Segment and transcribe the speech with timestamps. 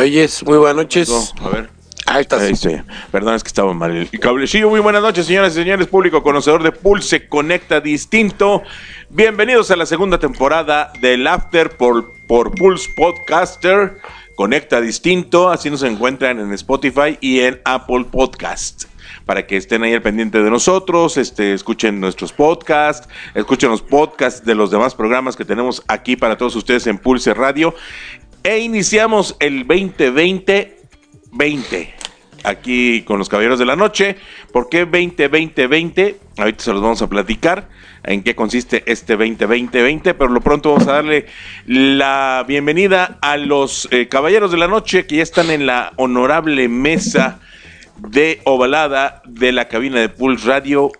[0.00, 0.42] Te oyes.
[0.44, 1.08] Muy buenas noches.
[1.08, 1.70] No, a ver.
[2.06, 2.40] Ahí estás.
[2.40, 2.82] Ahí estoy.
[3.12, 4.70] Perdón, es que estaba mal el cablecillo.
[4.70, 8.62] Muy buenas noches, señoras y señores, público conocedor de Pulse Conecta Distinto.
[9.10, 13.98] Bienvenidos a la segunda temporada del After por, por Pulse Podcaster.
[14.34, 18.84] Conecta Distinto, así nos encuentran en Spotify y en Apple Podcast.
[19.26, 24.44] Para que estén ahí al pendiente de nosotros, este, escuchen nuestros podcasts, escuchen los podcasts
[24.44, 27.74] de los demás programas que tenemos aquí para todos ustedes en Pulse Radio.
[28.42, 30.78] E iniciamos el 2020
[31.32, 31.94] 20
[32.44, 34.16] aquí con los Caballeros de la Noche.
[34.52, 36.16] ¿Por qué 20-20-20?
[36.38, 37.68] Ahorita se los vamos a platicar
[38.02, 41.26] en qué consiste este 20-20-20, pero lo pronto vamos a darle
[41.66, 46.68] la bienvenida a los eh, Caballeros de la Noche que ya están en la honorable
[46.68, 47.40] mesa
[47.98, 50.90] de ovalada de la cabina de Pulse Radio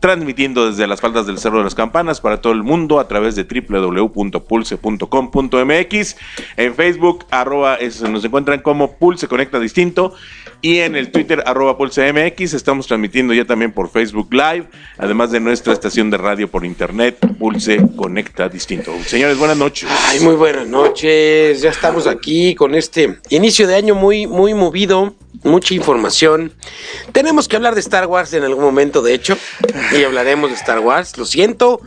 [0.00, 3.34] transmitiendo desde las faldas del Cerro de las Campanas para todo el mundo a través
[3.36, 6.16] de www.pulse.com.mx.
[6.56, 10.14] En Facebook, arroba, es- nos encuentran como Pulse Conecta Distinto.
[10.60, 11.76] Y en el Twitter, arroba.
[12.38, 17.16] Estamos transmitiendo ya también por Facebook Live, además de nuestra estación de radio por internet,
[17.38, 18.92] Pulse Conecta Distinto.
[19.06, 19.88] Señores, buenas noches.
[20.06, 21.60] Ay, muy buenas noches.
[21.62, 25.14] Ya estamos aquí con este inicio de año muy, muy movido.
[25.44, 26.52] Mucha información.
[27.12, 29.38] Tenemos que hablar de Star Wars en algún momento, de hecho.
[29.96, 31.16] Y hablaremos de Star Wars.
[31.16, 31.80] Lo siento.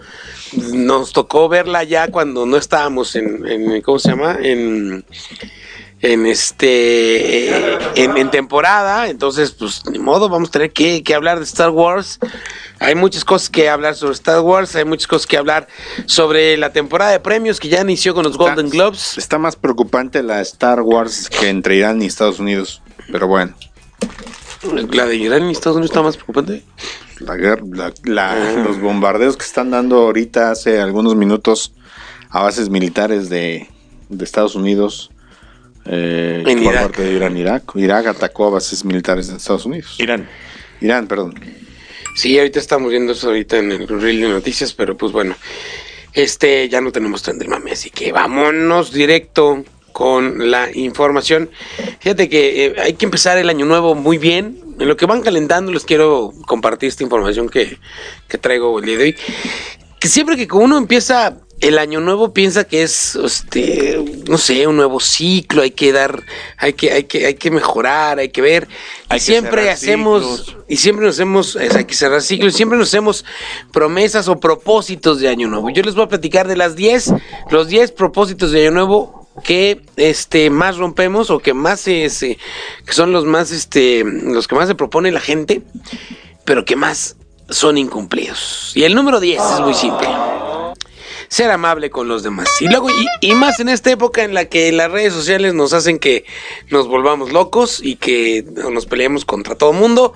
[0.73, 4.37] Nos tocó verla ya cuando no estábamos en, en- ¿cómo se llama?
[4.41, 5.03] En,
[6.01, 7.49] en este,
[7.95, 9.07] en, en temporada.
[9.09, 12.19] Entonces, pues, ni modo, vamos a tener que, que hablar de Star Wars.
[12.79, 14.75] Hay muchas cosas que hablar sobre Star Wars.
[14.75, 15.67] Hay muchas cosas que hablar
[16.07, 19.17] sobre la temporada de premios que ya inició con los Golden Globes.
[19.17, 22.81] Está más preocupante la Star Wars que entre Irán y Estados Unidos.
[23.11, 23.53] Pero bueno,
[24.91, 26.63] La de Irán y Estados Unidos está más preocupante.
[27.19, 31.73] la guerra, la- la- los bombardeos que están dando ahorita hace algunos minutos
[32.31, 33.69] a bases militares de,
[34.09, 35.10] de Estados Unidos.
[35.85, 37.75] Eh, En por parte de Irán, Irak.
[37.75, 39.95] Irak atacó a bases militares de Estados Unidos.
[39.99, 40.27] Irán.
[40.79, 41.39] Irán, perdón.
[42.15, 45.35] Sí, ahorita estamos viendo eso ahorita en el reel de noticias, pero pues bueno,
[46.13, 51.49] este ya no tenemos tren del mame, así que vámonos directo con la información.
[51.99, 54.59] Fíjate que eh, hay que empezar el año nuevo muy bien.
[54.79, 57.77] En lo que van calentando les quiero compartir esta información que,
[58.27, 59.15] que traigo el día de hoy.
[59.99, 64.77] Que siempre que uno empieza el año nuevo piensa que es este no sé un
[64.77, 66.23] nuevo ciclo hay que dar
[66.57, 68.67] hay que hay que hay que mejorar hay que ver
[69.09, 70.63] Hay y que siempre hacemos ciclos.
[70.67, 73.25] y siempre nos hacemos, es, hay que cerrar ciclos, siempre nos hacemos
[73.71, 75.69] promesas o propósitos de Año Nuevo.
[75.69, 77.13] Yo les voy a platicar de las 10,
[77.49, 82.37] los 10 propósitos de Año Nuevo que este más rompemos o que más se, se-
[82.85, 85.61] que son los más este los que más se propone la gente,
[86.45, 87.15] pero que más
[87.49, 88.71] son incumplidos.
[88.75, 90.07] Y el número 10 es muy simple.
[91.31, 92.49] Ser amable con los demás.
[92.59, 92.89] Y luego,
[93.21, 96.25] y, más en esta época en la que las redes sociales nos hacen que
[96.69, 100.13] nos volvamos locos y que nos peleemos contra todo mundo.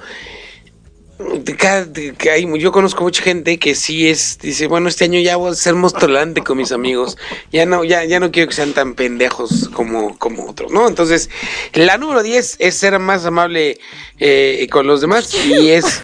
[2.60, 5.76] Yo conozco mucha gente que sí es, dice, bueno, este año ya voy a ser
[5.76, 7.18] más tolerante con mis amigos.
[7.50, 10.86] Ya no, ya, ya no quiero que sean tan pendejos como, como otros, ¿no?
[10.86, 11.30] Entonces,
[11.72, 13.80] la número 10 es ser más amable
[14.20, 16.04] eh, con los demás y es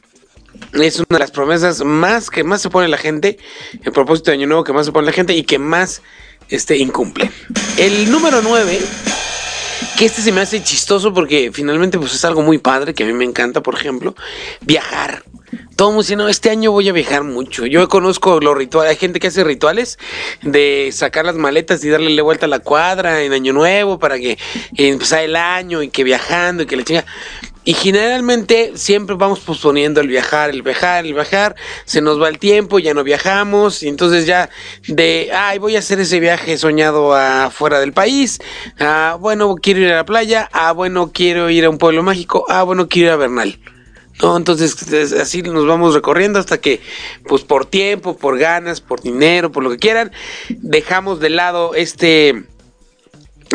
[0.74, 3.38] es una de las promesas más que más se pone la gente,
[3.84, 6.02] el propósito de año nuevo que más se pone la gente y que más
[6.50, 7.32] este incumple.
[7.78, 8.80] El número 9,
[9.98, 13.08] que este se me hace chistoso porque finalmente pues es algo muy padre que a
[13.08, 14.16] mí me encanta, por ejemplo,
[14.62, 15.24] viajar.
[15.76, 17.66] Todo el mundo dice, no, este año voy a viajar mucho.
[17.66, 19.98] Yo conozco los rituales, hay gente que hace rituales
[20.42, 24.18] de sacar las maletas y darle la vuelta a la cuadra en Año Nuevo para
[24.18, 24.38] que
[24.78, 27.06] empezar el año y que viajando y que le chinga.
[27.64, 31.56] Y generalmente siempre vamos posponiendo el viajar, el viajar, el viajar,
[31.86, 34.50] se nos va el tiempo, ya no viajamos, y entonces ya
[34.88, 38.40] de, ay, voy a hacer ese viaje soñado afuera del país,
[38.80, 42.46] ah, bueno, quiero ir a la playa, ah, bueno, quiero ir a un pueblo mágico,
[42.50, 43.60] ah, bueno, quiero ir a Bernal.
[44.22, 44.38] ¿no?
[44.38, 46.80] Entonces es- así nos vamos recorriendo hasta que,
[47.28, 50.12] pues por tiempo, por ganas, por dinero, por lo que quieran,
[50.50, 52.44] dejamos de lado este,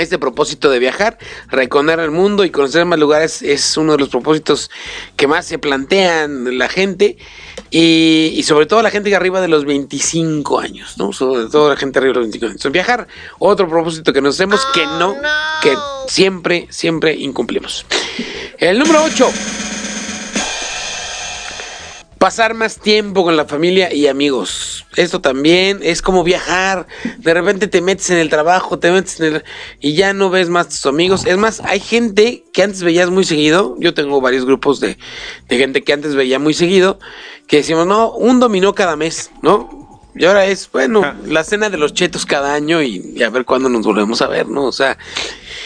[0.02, 4.08] este propósito de viajar, recorrer el mundo y conocer más lugares es uno de los
[4.08, 4.70] propósitos
[5.16, 7.16] que más se plantean la gente
[7.70, 11.12] y, y sobre todo la gente que arriba de los 25 años, ¿no?
[11.12, 12.56] Sobre todo la gente arriba de los 25 años.
[12.56, 13.08] Entonces, viajar,
[13.38, 15.14] otro propósito que nos hacemos que no,
[15.62, 15.74] que
[16.08, 17.86] siempre, siempre incumplimos.
[18.58, 19.75] El número 8.
[22.18, 24.86] Pasar más tiempo con la familia y amigos.
[24.96, 26.86] Esto también es como viajar.
[27.18, 29.44] De repente te metes en el trabajo, te metes en el...
[29.80, 31.26] y ya no ves más a tus amigos.
[31.26, 33.76] Es más, hay gente que antes veías muy seguido.
[33.78, 34.96] Yo tengo varios grupos de,
[35.48, 36.98] de gente que antes veía muy seguido.
[37.46, 39.86] Que decimos, no, un dominó cada mes, ¿no?
[40.18, 43.44] Y ahora es, bueno, la cena de los chetos cada año y, y a ver
[43.44, 44.64] cuándo nos volvemos a ver, ¿no?
[44.64, 44.96] O sea,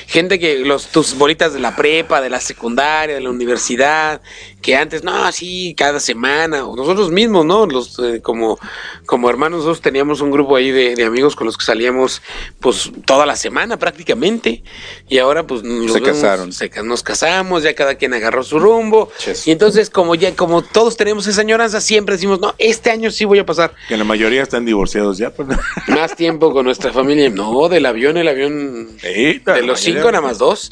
[0.08, 4.20] gente que los tus bolitas de la prepa, de la secundaria, de la universidad,
[4.60, 7.66] que antes, no, sí, cada semana, o nosotros mismos, ¿no?
[7.66, 8.58] Los, eh, como,
[9.06, 12.22] como hermanos, nosotros teníamos un grupo ahí de, de amigos con los que salíamos,
[12.60, 14.62] pues, toda la semana prácticamente,
[15.08, 16.52] y ahora, pues, nos Se vemos, casaron.
[16.52, 19.10] se nos casamos, ya cada quien agarró su rumbo,
[19.46, 23.24] y entonces, como ya, como todos tenemos esa añoranza, siempre decimos, no, este año sí
[23.24, 25.30] voy a pasar Que la mayoría están divorciados ya.
[25.30, 25.48] Pues.
[25.88, 27.30] más tiempo con nuestra familia.
[27.30, 28.88] No, del avión, el avión.
[29.00, 30.70] Sí, De los cinco, nada más dos.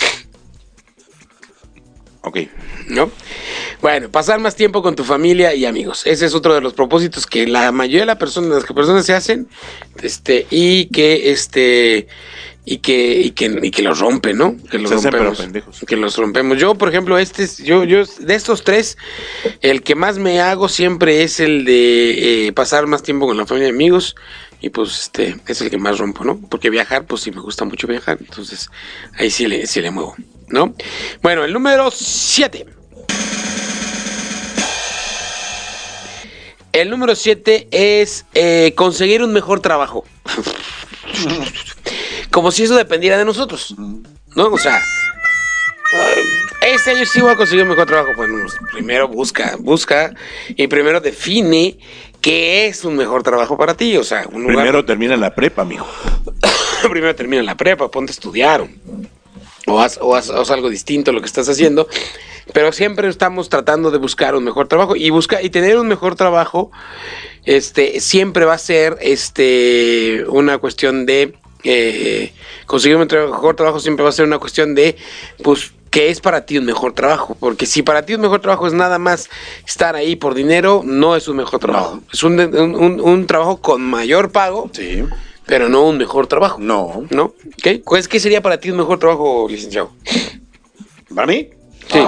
[2.28, 2.40] Ok.
[2.88, 3.10] ¿No?
[3.80, 6.06] Bueno, pasar más tiempo con tu familia y amigos.
[6.06, 9.06] Ese es otro de los propósitos que la mayoría de las personas, las que personas
[9.06, 9.48] se hacen,
[10.02, 12.06] este, y que este.
[12.66, 14.54] Y que, y que, y que los rompen, ¿no?
[14.70, 15.42] Que los rompemos.
[15.86, 16.58] Que los rompemos.
[16.58, 18.98] Yo, por ejemplo, este es, yo, yo, de estos tres,
[19.62, 23.46] el que más me hago siempre es el de eh, pasar más tiempo con la
[23.46, 24.16] familia y amigos.
[24.60, 26.38] Y pues este es el que más rompo, ¿no?
[26.50, 28.18] Porque viajar, pues sí me gusta mucho viajar.
[28.20, 28.68] Entonces,
[29.16, 30.14] ahí sí le, sí le muevo,
[30.50, 30.74] ¿no?
[31.22, 32.66] Bueno, el número 7.
[36.72, 40.04] El número 7 es eh, conseguir un mejor trabajo.
[42.30, 43.74] Como si eso dependiera de nosotros,
[44.36, 44.46] ¿no?
[44.48, 44.80] O sea,
[46.60, 48.12] este año sí voy a conseguir un mejor trabajo.
[48.16, 50.14] Bueno, pues, primero busca, busca
[50.50, 51.78] y primero define
[52.20, 53.96] qué es un mejor trabajo para ti.
[53.96, 55.88] O sea, un lugar- Primero termina la prepa, mijo.
[56.90, 58.68] primero termina la prepa, ponte a estudiar.
[59.68, 61.88] O- O haz, o haz- algo distinto a lo que estás haciendo.
[62.52, 64.96] Pero siempre estamos tratando de buscar un mejor trabajo.
[64.96, 66.70] Y busca, y tener un mejor trabajo,
[67.44, 71.34] este, siempre va a ser este una cuestión de
[71.64, 72.32] eh,
[72.66, 74.96] conseguir un mejor trabajo, siempre va a ser una cuestión de
[75.42, 77.34] pues ¿Qué es para ti un mejor trabajo?
[77.40, 79.30] Porque si para ti un mejor trabajo es nada más
[79.66, 82.00] estar ahí por dinero, no es un mejor trabajo.
[82.12, 85.02] Es un, un- un- un trabajo con mayor pago, Sí.
[85.48, 86.58] Pero no un mejor trabajo.
[86.60, 87.04] No.
[87.10, 87.34] ¿No?
[87.60, 87.80] ¿Qué?
[87.82, 89.90] ¿Cuál es- ¿Qué sería para ti un mejor trabajo, licenciado?
[91.12, 91.48] ¿Para mí?
[91.90, 91.98] Sí.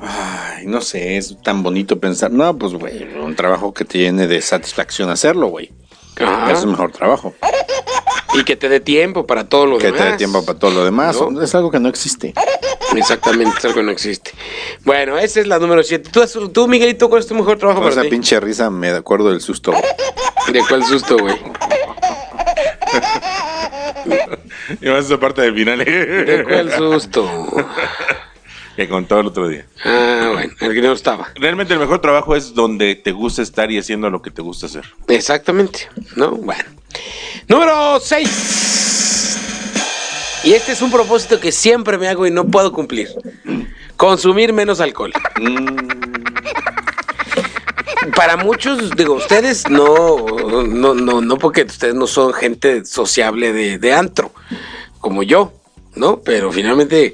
[0.00, 2.30] Ay, no sé, es tan bonito pensar.
[2.30, 5.72] No, pues, güey, un trabajo que te llene de satisfacción hacerlo, güey.
[6.20, 6.52] Ajá.
[6.52, 7.34] Es el mejor trabajo.
[8.34, 10.00] Y que te dé tiempo para todo lo Que demás.
[10.02, 11.16] te dé tiempo para todo lo demás.
[11.30, 11.42] ¿No?
[11.42, 12.34] Es algo que no existe.
[12.96, 14.32] Exactamente, es algo que no existe.
[14.84, 16.10] Bueno, esa es la número 7.
[16.12, 18.08] ¿Tú, has- tú, Miguelito, cuál es tu mejor trabajo Con para esa ti?
[18.10, 19.72] pinche risa me acuerdo del susto.
[20.52, 21.36] ¿De cuál susto, güey?
[24.82, 27.50] Y más esa parte del final ¿De cuál susto?
[28.76, 29.66] que contó el otro día.
[29.84, 31.32] Ah, bueno, el que no estaba.
[31.34, 34.66] Realmente el mejor trabajo es donde te gusta estar y haciendo lo que te gusta
[34.66, 34.84] hacer.
[35.08, 36.30] Exactamente, ¿no?
[36.32, 36.62] Bueno.
[37.48, 39.38] Número 6.
[40.44, 43.08] Y este es un propósito que siempre me hago y no puedo cumplir.
[43.96, 45.12] Consumir menos alcohol.
[48.14, 50.16] Para muchos, digo, ustedes no,
[50.66, 54.30] no, no, no, porque ustedes no son gente sociable de, de antro,
[55.00, 55.52] como yo,
[55.94, 56.20] ¿no?
[56.20, 57.12] Pero finalmente,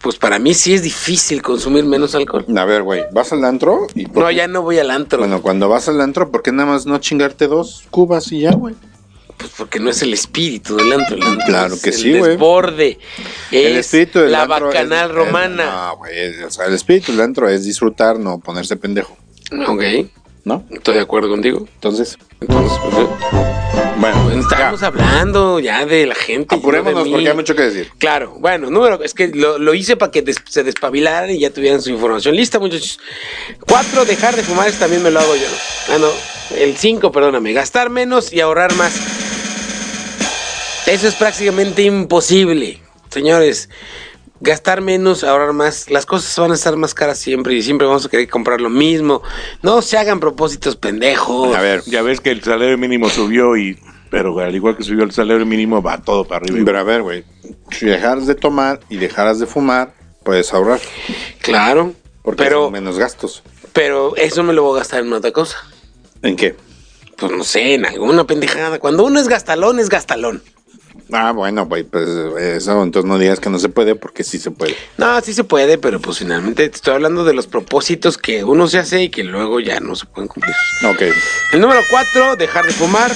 [0.00, 2.44] pues para mí sí es difícil consumir menos alcohol.
[2.56, 4.06] A ver, güey, vas al antro y.
[4.06, 5.18] por No, ya no voy al antro.
[5.18, 8.52] Bueno, cuando vas al antro, ¿por qué nada más no chingarte dos cubas y ya,
[8.52, 8.74] güey?
[9.38, 11.16] Pues porque no es el espíritu del antro.
[11.16, 12.30] el antro Claro es que el sí, güey.
[12.32, 12.98] desborde.
[13.50, 15.64] Es el espíritu del la antro es- bacanal es- romana.
[15.90, 19.16] No, güey, o sea, el espíritu del antro es disfrutar, no ponerse pendejo,
[19.68, 19.82] Ok,
[20.46, 20.64] ¿no?
[20.70, 21.66] estoy de acuerdo contigo.
[21.74, 23.06] Entonces, Entonces, pues,
[23.98, 26.54] bueno, estamos hablando ya de la gente.
[26.54, 27.90] de apurémonos porque hay mucho que decir.
[27.98, 31.50] Claro, bueno, número, es que lo, lo hice para que des- se despabilaran y ya
[31.50, 33.00] tuvieran su información lista, muchachos.
[33.68, 35.48] Cuatro, dejar de fumar, también me lo hago yo.
[35.90, 36.08] Ah, no,
[36.56, 38.94] el cinco, perdóname, gastar menos y ahorrar más.
[40.86, 42.78] Eso es prácticamente imposible,
[43.10, 43.68] señores.
[44.40, 48.06] Gastar menos, ahorrar más, las cosas van a estar más caras siempre y siempre vamos
[48.06, 49.22] a querer comprar lo mismo.
[49.62, 51.54] No se hagan propósitos pendejos.
[51.56, 53.78] A ver, ya ves que el salario mínimo subió y...
[54.08, 56.60] Pero al igual que subió el salario mínimo, va todo para arriba.
[56.64, 57.24] Pero a ver, güey,
[57.72, 60.80] si dejaras de tomar y dejaras de fumar, puedes ahorrar.
[61.40, 63.42] Claro, Porque pero, son menos gastos.
[63.72, 65.56] pero eso me lo voy a gastar en otra cosa.
[66.22, 66.54] ¿En qué?
[67.16, 68.78] Pues no sé, en alguna pendejada.
[68.78, 70.40] Cuando uno es gastalón, es gastalón.
[71.12, 71.86] Ah, bueno, pues
[72.40, 74.76] eso, entonces no digas que no se puede porque sí se puede.
[74.96, 78.66] No, sí se puede, pero pues finalmente te estoy hablando de los propósitos que uno
[78.66, 80.54] se hace y que luego ya no se pueden cumplir.
[80.84, 81.02] Ok.
[81.52, 83.12] El número 4, dejar de fumar.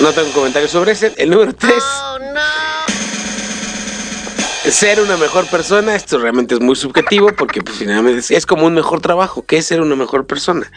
[0.00, 1.14] No tengo comentarios sobre ese.
[1.16, 1.72] El número 3,
[4.70, 5.94] ser una mejor persona.
[5.94, 9.44] Esto realmente es muy subjetivo porque pues finalmente es, es como un mejor trabajo.
[9.46, 10.70] ¿Qué es ser una mejor persona?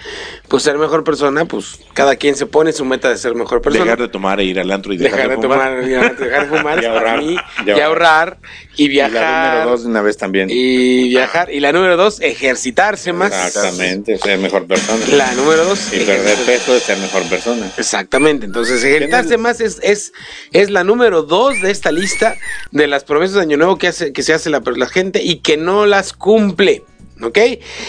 [0.47, 3.83] Pues ser mejor persona, pues cada quien se pone su meta de ser mejor persona.
[3.85, 5.59] Dejar de tomar e ir al antro y dejar, Dejar de fumar.
[5.59, 8.37] tomar, ya, dejar de fumar Y ahorrar, mí, y y ahorrar
[8.75, 9.53] y Y la viajar.
[9.55, 10.49] número dos de una vez también.
[10.51, 11.51] Y viajar.
[11.51, 13.31] Y la número dos, ejercitarse más.
[13.33, 15.03] Exactamente, ser mejor persona.
[15.13, 17.71] La número dos, Y perder peso es ser mejor persona.
[17.77, 20.13] Exactamente, entonces ejercitarse más es, es,
[20.51, 22.35] es la número dos de esta lista
[22.71, 25.85] de las promesas de Año Nuevo que, se hace la, la gente y que no
[25.85, 26.83] las cumple.
[27.21, 27.39] ¿Ok?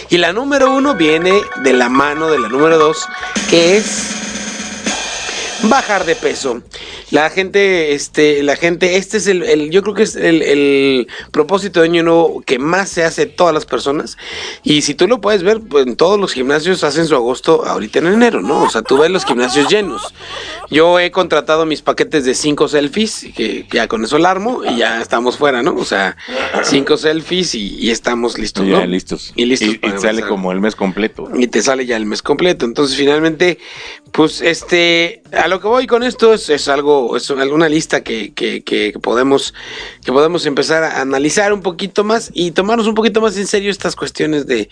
[0.09, 3.07] Y la número uno viene de la mano de la número dos,
[3.50, 4.38] que es
[5.62, 6.62] bajar de peso.
[7.11, 11.09] La gente, este, la gente, este es el, el- yo creo que es el, el
[11.33, 14.17] propósito de año nuevo que más se hace todas las personas.
[14.62, 17.99] Y si tú lo puedes ver, pues en todos los gimnasios hacen su agosto ahorita
[18.00, 18.62] en enero, ¿no?
[18.62, 20.15] O sea, tú ves los gimnasios llenos.
[20.71, 24.77] Yo he contratado mis paquetes de cinco selfies, que ya con eso la armo y
[24.77, 25.75] ya estamos fuera, ¿no?
[25.77, 26.17] O sea,
[26.62, 28.87] cinco selfies y, y estamos listos, Ya, ¿no?
[28.87, 29.33] listos.
[29.35, 29.69] Y listos.
[29.69, 31.29] Y, y sale como el mes completo.
[31.35, 32.67] y te sale ya el mes completo.
[32.67, 33.59] Entonces, finalmente,
[34.12, 38.33] pues, este, a lo que voy con esto es, es algo, es alguna lista que,
[38.33, 39.55] que, que podemos,
[40.05, 43.71] que podemos empezar a analizar un poquito más y tomarnos un poquito más en serio
[43.71, 44.69] estas cuestiones de,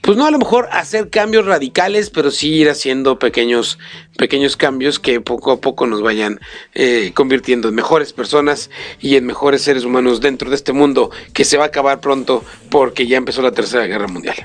[0.00, 3.78] pues no a lo mejor hacer cambios radicales, pero sí ir haciendo pequeños,
[4.16, 6.40] pequeños cambios que poco a poco nos vayan
[6.74, 8.70] eh, convirtiendo en mejores personas
[9.00, 12.44] y en mejores seres humanos dentro de este mundo que se va a acabar pronto
[12.70, 14.36] porque ya empezó la tercera guerra mundial.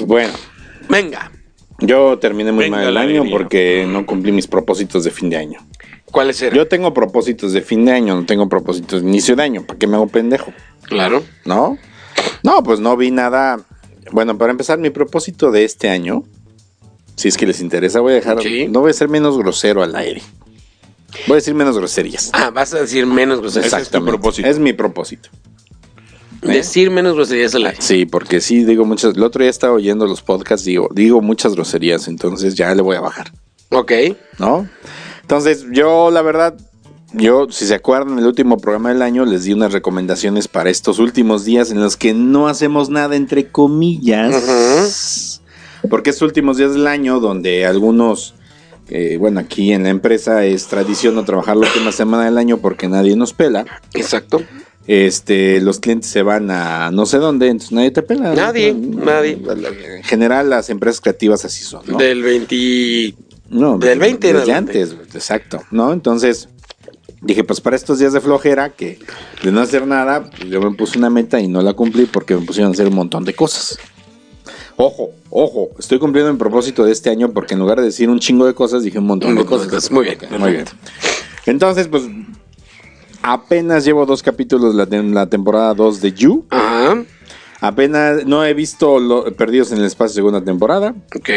[0.00, 0.32] Bueno,
[0.88, 1.30] Venga.
[1.78, 3.32] Yo terminé muy Venga mal el año alegría.
[3.32, 5.60] porque no cumplí mis propósitos de fin de año.
[6.10, 6.56] ¿Cuáles eran?
[6.56, 9.62] Yo tengo propósitos de fin de año, no tengo propósitos de inicio de año.
[9.66, 10.52] ¿Para qué me hago pendejo?
[10.82, 11.22] Claro.
[11.44, 11.76] ¿No?
[12.42, 13.60] No, pues no vi nada.
[14.10, 16.24] Bueno, para empezar, mi propósito de este año,
[17.14, 18.40] si es que les interesa, voy a dejar.
[18.42, 18.68] Sí.
[18.68, 20.22] No voy a ser menos grosero al aire.
[21.26, 22.30] Voy a decir menos groserías.
[22.32, 23.72] Ah, vas a decir menos groserías.
[23.72, 24.48] Ese es tu propósito.
[24.48, 25.28] Es mi propósito.
[26.42, 27.78] Decir menos groserías al aire.
[27.80, 29.16] Sí, porque sí digo muchas.
[29.16, 32.96] El otro día estaba oyendo los podcasts, digo, digo muchas groserías, entonces ya le voy
[32.96, 33.32] a bajar.
[33.70, 33.92] Ok.
[34.38, 34.68] ¿no?
[35.22, 36.56] Entonces, yo la verdad,
[37.12, 40.98] yo, si se acuerdan, el último programa del año les di unas recomendaciones para estos
[40.98, 45.42] últimos días en los que no hacemos nada, entre comillas.
[45.90, 48.34] Porque estos últimos días del año, donde algunos,
[48.88, 52.58] eh, bueno, aquí en la empresa es tradición no trabajar la última semana del año
[52.58, 53.64] porque nadie nos pela.
[53.94, 54.40] Exacto.
[54.88, 58.34] Este, los clientes se van a no sé dónde, entonces nadie te pela.
[58.34, 59.38] Nadie, nadie.
[59.98, 61.98] En general, las empresas creativas así son, ¿no?
[61.98, 63.14] Del 20.
[63.50, 65.92] No, Del 20 en desde antes, exacto, ¿no?
[65.92, 66.48] Entonces
[67.20, 68.98] dije, pues para estos días de flojera, que
[69.42, 72.34] de no hacer nada, pues, yo me puse una meta y no la cumplí porque
[72.34, 73.78] me pusieron a hacer un montón de cosas.
[74.76, 78.20] Ojo, ojo, estoy cumpliendo mi propósito de este año porque en lugar de decir un
[78.20, 79.90] chingo de cosas, dije un montón de cosas.
[79.90, 80.18] Muy bien.
[80.38, 80.64] Muy bien.
[81.44, 82.04] Entonces, pues
[83.32, 86.46] apenas llevo dos capítulos la, la temporada 2 de You.
[86.50, 87.04] Ajá.
[87.60, 90.94] Apenas no he visto lo- Perdidos en el Espacio segunda temporada.
[91.16, 91.28] Ok.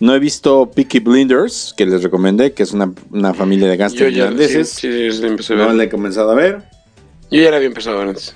[0.00, 3.76] No he visto Peaky Blinders, que les recomendé, que es una, una familia de
[4.10, 4.68] sí, irlandeses.
[4.68, 6.62] sí, sí, sí, No la he comenzado a ver.
[7.30, 8.34] Yo ya la había empezado antes.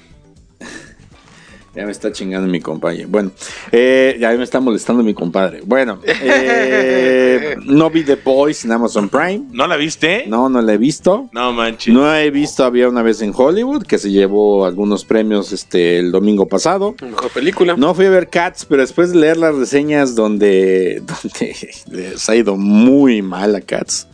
[1.77, 3.05] Ya me está chingando mi compadre.
[3.05, 3.33] Bueno,
[3.71, 5.61] eh, ya me está molestando mi compadre.
[5.63, 9.43] Bueno, eh, no vi The Boys en Amazon Prime.
[9.53, 10.25] ¿No la viste?
[10.27, 11.29] No, no la he visto.
[11.33, 11.93] No manches.
[11.93, 16.13] No he visto Había una vez en Hollywood, que se llevó algunos premios este el
[16.13, 16.95] domingo pasado.
[17.03, 17.77] Mejor película.
[17.77, 21.55] No fui a ver Cats, pero después de leer las reseñas donde, donde
[21.91, 24.09] les ha ido muy mal a Cats,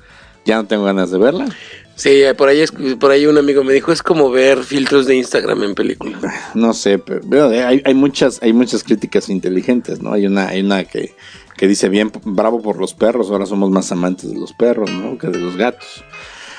[0.45, 1.47] ya no tengo ganas de verla.
[1.95, 5.15] Sí, por ahí, es- por ahí un amigo me dijo, es como ver filtros de
[5.17, 6.19] Instagram en película.
[6.55, 10.13] No sé, pero, pero hay, hay muchas, hay muchas críticas inteligentes, ¿no?
[10.13, 11.15] Hay una, hay una que,
[11.57, 15.19] que dice bien, bravo por los perros, ahora somos más amantes de los perros, ¿no?
[15.19, 16.03] Que de los gatos.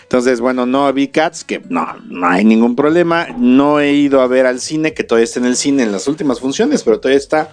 [0.03, 3.27] Entonces, bueno, no vi Cats, que no, no hay ningún problema.
[3.35, 6.07] No he ido a ver al cine, que todavía está en el cine en las
[6.07, 7.49] últimas funciones, pero todavía está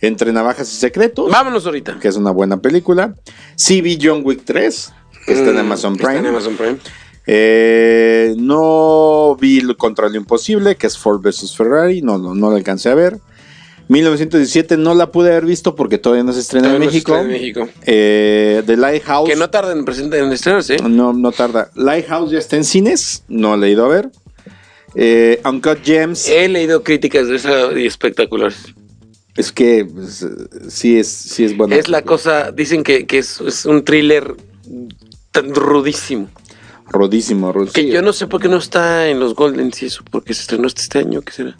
[0.00, 2.00] entre Navajas y Secretos, Vámonos ahorita.
[2.00, 3.14] que es una buena película.
[3.54, 4.92] Sí vi John Wick 3,
[5.26, 6.20] que está en Mm, Amazon Está Prime.
[6.20, 6.78] en Amazon Prime.
[7.32, 12.56] Eh, no vi contra lo imposible, que es Ford vs Ferrari, no, no, no la
[12.56, 13.20] alcancé a ver.
[13.86, 17.16] 1917 no la pude haber visto porque todavía no se estrena en no se México.
[17.18, 17.68] en México.
[17.86, 19.28] Eh, The Lighthouse.
[19.30, 20.74] Que no tarda en, en estrenarse.
[20.74, 20.78] ¿eh?
[20.88, 21.70] No, no tarda.
[21.76, 24.10] Lighthouse ya está en cines, no la he ido a ver.
[24.96, 28.74] Eh, Uncut Gems, He leído críticas de esa y espectaculares.
[29.36, 30.26] es que pues,
[30.68, 31.76] sí es, sí es buena.
[31.76, 34.34] Es la cosa, dicen que, que es, es un thriller
[35.30, 36.28] tan rudísimo.
[36.90, 40.02] Rodísimo, ro- Que yo no sé por qué no está en los Golden y eso,
[40.10, 41.56] porque se estrenó este, este año, ¿qué será?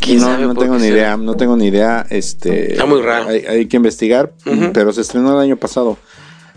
[0.00, 0.96] ¿Quién No, sabe no tengo ni será?
[0.96, 2.06] idea, no tengo ni idea.
[2.08, 3.28] Este, Está muy raro.
[3.28, 4.32] Hay, hay que investigar,
[4.72, 5.98] pero se estrenó el año pasado.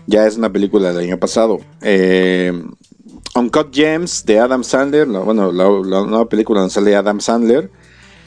[0.06, 1.58] Ya es una película del año pasado.
[1.82, 2.52] Eh,
[3.34, 7.70] Uncut Gems de Adam Sandler, la- bueno, la, la nueva película donde sale Adam Sandler,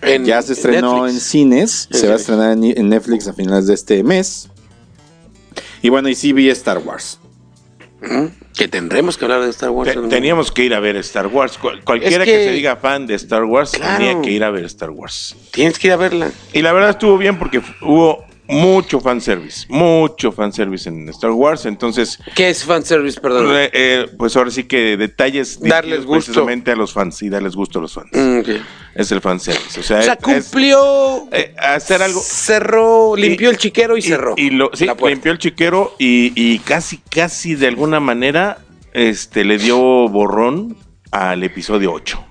[0.01, 3.27] En- ya se en estrenó en, cines, En se va a estrenar en, en Netflix
[3.29, 4.49] a finales de este mes.
[5.81, 7.19] Y bueno, y sí vi Star Wars.
[8.55, 9.91] Que tendremos que hablar de Star Wars.
[10.09, 11.57] Teníamos que ir a ver Star Wars.
[11.57, 12.37] Cual- cualquiera Es que...
[12.37, 13.97] que- se diga fan de Star Wars Claro.
[13.97, 15.35] tenía que ir a ver Star Wars.
[15.51, 16.31] Tienes que ir a verla.
[16.53, 21.65] Y la verdad estuvo bien porque hubo mucho fanservice, mucho fanservice en Star Wars.
[21.65, 23.47] Entonces, ¿Qué es fanservice, perdón?
[23.55, 26.31] eh, eh, pues ahora sí que detalles Darles gusto.
[26.31, 28.09] precisamente a los fans y darles gusto a los fans.
[28.11, 28.41] Mm.
[28.95, 29.79] Es el fanservice.
[29.79, 30.19] O sea, O sea, es-
[30.49, 32.19] cumplió, eh, hacer algo.
[32.21, 34.33] cerró, limpió el chiquero y, cerró.
[34.37, 38.59] Y lo, sí, limpió el chiquero y, y casi, casi de alguna manera
[38.93, 39.77] este, le dio
[40.09, 40.77] borrón
[41.11, 42.23] al episodio 8.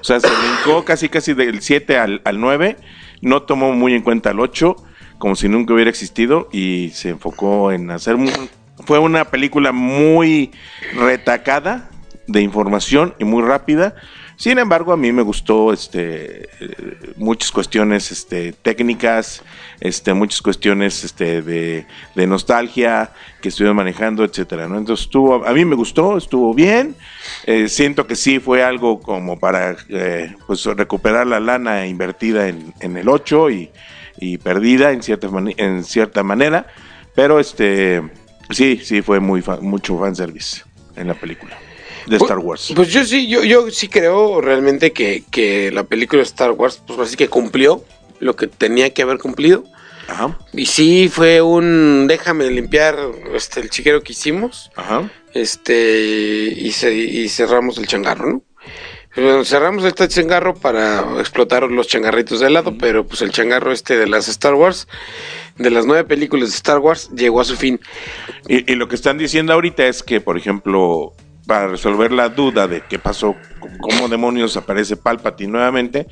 [0.00, 2.76] O sea, se brincó casi, casi del 7 al, al 9.
[3.20, 4.76] No tomó muy en cuenta el 8,
[5.18, 6.48] como si nunca hubiera existido.
[6.52, 8.16] Y se enfocó en hacer.
[8.86, 10.50] Fue una película muy
[10.94, 11.90] retacada
[12.26, 13.94] de información y muy rápida.
[14.36, 16.48] Sin embargo, a mí me gustó este,
[17.16, 19.42] muchas cuestiones este, técnicas,
[19.80, 21.86] este, muchas cuestiones este, de,
[22.26, 24.64] nostalgia que estuvieron manejando, etcétera.
[24.64, 26.96] Entonces estuvo, a mí me gustó, estuvo bien.
[27.46, 32.96] Eh, siento que sí fue algo como para eh, pues, recuperar la lana invertida en,
[32.96, 33.70] el 8 y,
[34.42, 36.66] perdida en cierta, en cierta manera.
[37.14, 38.02] Pero este
[38.50, 40.62] sí, sí fue muy fa- mucho fanservice
[40.96, 41.56] en la película
[42.06, 42.72] de Star Wars.
[42.74, 46.82] Pues yo sí, yo, yo sí creo realmente que, que la película de Star Wars,
[46.86, 47.84] pues así que cumplió
[48.20, 49.64] lo que tenía que haber cumplido.
[50.06, 52.98] Ajá, Y sí fue un déjame limpiar
[53.34, 54.70] este el chiquero que hicimos.
[54.76, 55.10] ajá.
[55.32, 58.42] Este y, ce- y cerramos el changarro, ¿no?
[59.16, 63.96] Bueno, cerramos este changarro para explotar los changarritos de lado, pero pues el changarro este
[63.96, 64.88] de las Star Wars,
[65.56, 67.80] de las nueve películas de Star Wars, llegó a su fin.
[68.48, 71.12] Y, y lo que están diciendo ahorita es que, por ejemplo,
[71.46, 73.36] para resolver la duda de qué pasó,
[73.80, 76.06] cómo demonios aparece Palpatine nuevamente,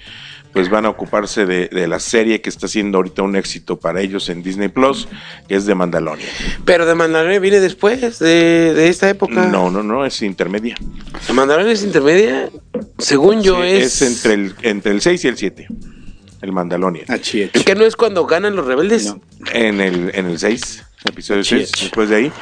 [0.52, 4.02] pues van a ocuparse de, de la serie que está siendo ahorita un éxito para
[4.02, 5.08] ellos en Disney Plus,
[5.48, 6.28] que es de Mandalorian.
[6.66, 9.46] Pero de Mandalorian viene después de, de esta época.
[9.46, 10.76] No, no, no, es intermedia.
[11.26, 12.50] ¿De Mandalorian es intermedia?
[12.98, 14.02] Según yo Sí, es...
[14.02, 15.66] es entre el, entre el 6 y el 7,
[16.42, 17.06] el Mandalorian.
[17.08, 17.64] HH.
[17.64, 19.06] ¿Que no es cuando ganan los rebeldes?
[19.06, 19.22] No.
[19.54, 21.84] En el, en el 6, episodio Sí, 6, sí.
[21.86, 22.32] después de ahí.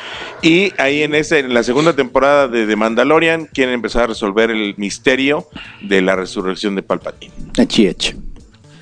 [0.42, 4.50] Y ahí en, ese, en la segunda temporada de, de Mandalorian quieren empezar a resolver
[4.50, 5.48] el misterio
[5.82, 7.32] de la resurrección de Palpatine.
[7.56, 8.14] HH.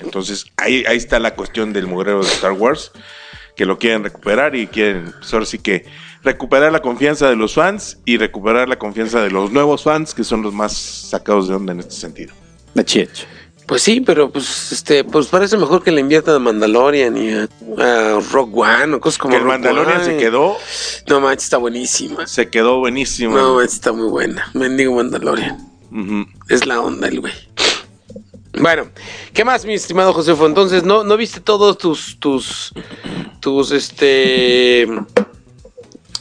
[0.01, 2.91] Entonces ahí, ahí está la cuestión del mugrero de Star Wars,
[3.55, 5.85] que lo quieren recuperar y quieren, pues ahora sí que
[6.23, 10.23] recuperar la confianza de los fans y recuperar la confianza de los nuevos fans, que
[10.23, 12.33] son los más sacados de onda en este sentido.
[12.75, 13.25] HH.
[13.69, 17.47] Pues sí, pero pues este, pues parece mejor que le inviertan a Mandalorian y a,
[17.77, 20.05] a Rock One o cosas como Que el Mandalorian One.
[20.05, 20.57] se quedó,
[21.07, 22.25] No manches, está buenísima.
[22.25, 23.37] se quedó buenísimo.
[23.37, 24.49] No manches, está muy buena.
[24.55, 25.69] Mendigo Mandalorian.
[26.49, 27.33] Es la onda el güey.
[28.59, 28.89] Bueno,
[29.33, 30.47] ¿qué más, mi estimado Josefo?
[30.47, 32.73] Entonces, ¿no, no viste todos tus, tus,
[33.39, 34.87] tus, este,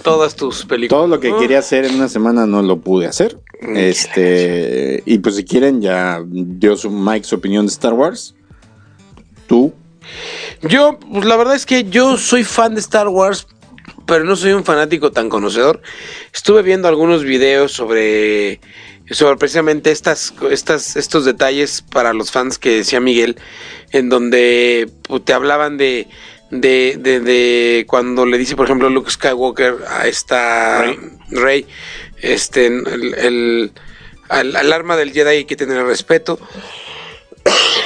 [0.02, 0.98] todas tus películas?
[0.98, 3.38] Todo lo que quería hacer en una semana no lo pude hacer.
[3.60, 8.34] Este, y pues si quieren, ya dio su Mike su opinión de Star Wars.
[9.46, 9.72] Tú.
[10.62, 13.46] Yo, pues la verdad es que yo soy fan de Star Wars,
[14.06, 15.82] pero no soy un fanático tan conocedor.
[16.32, 18.60] Estuve viendo algunos videos sobre,
[19.10, 23.36] sobre precisamente estas, estas, estos detalles para los fans que decía Miguel,
[23.90, 26.08] en donde pues, te hablaban de,
[26.50, 30.98] de, de, de cuando le dice, por ejemplo, Luke Skywalker a esta Rey.
[31.30, 31.66] Rey,
[32.20, 33.72] este, el, el-
[34.28, 36.38] al, al arma del Jedi hay que tener respeto.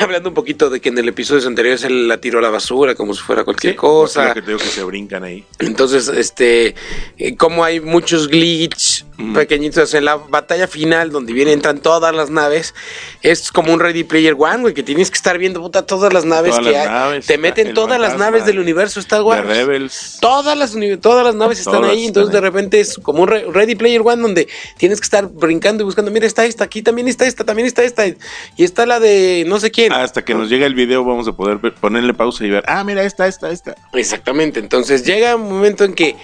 [0.03, 2.95] Hablando un poquito de que en el episodio anterior él la tiró a la basura
[2.95, 4.29] como si fuera cualquier Es cosa.
[4.29, 5.45] lo que te digo que se brincan ahí.
[5.59, 6.75] Entonces, este,
[7.19, 9.35] eh, como hay muchos glitch Mm.
[9.35, 12.75] pequeñitos en la batalla final donde vienen, entran todas las naves,
[13.21, 16.25] es como un Ready Player One, güey, que tienes que estar viendo puta, todas las
[16.25, 16.93] naves Todas que las hay.
[16.93, 19.47] naves, Te meten todas las naves del universo Star Wars.
[19.47, 20.17] Rebels.
[20.21, 23.75] Todas las, todas las naves están ahí, entonces de repente es como un re- Ready
[23.77, 27.27] Player One donde tienes que estar brincando y buscando, mira, está esta, aquí también está
[27.27, 28.17] esta, también está esta, y
[28.57, 29.92] está la de no sé quién.
[29.93, 33.03] Hasta que nos llegue el video vamos a poder ponerle pausa y ver, ah, mira,
[33.05, 33.75] esta, esta, esta.
[33.93, 36.17] Exactamente, entonces llega un momento en que,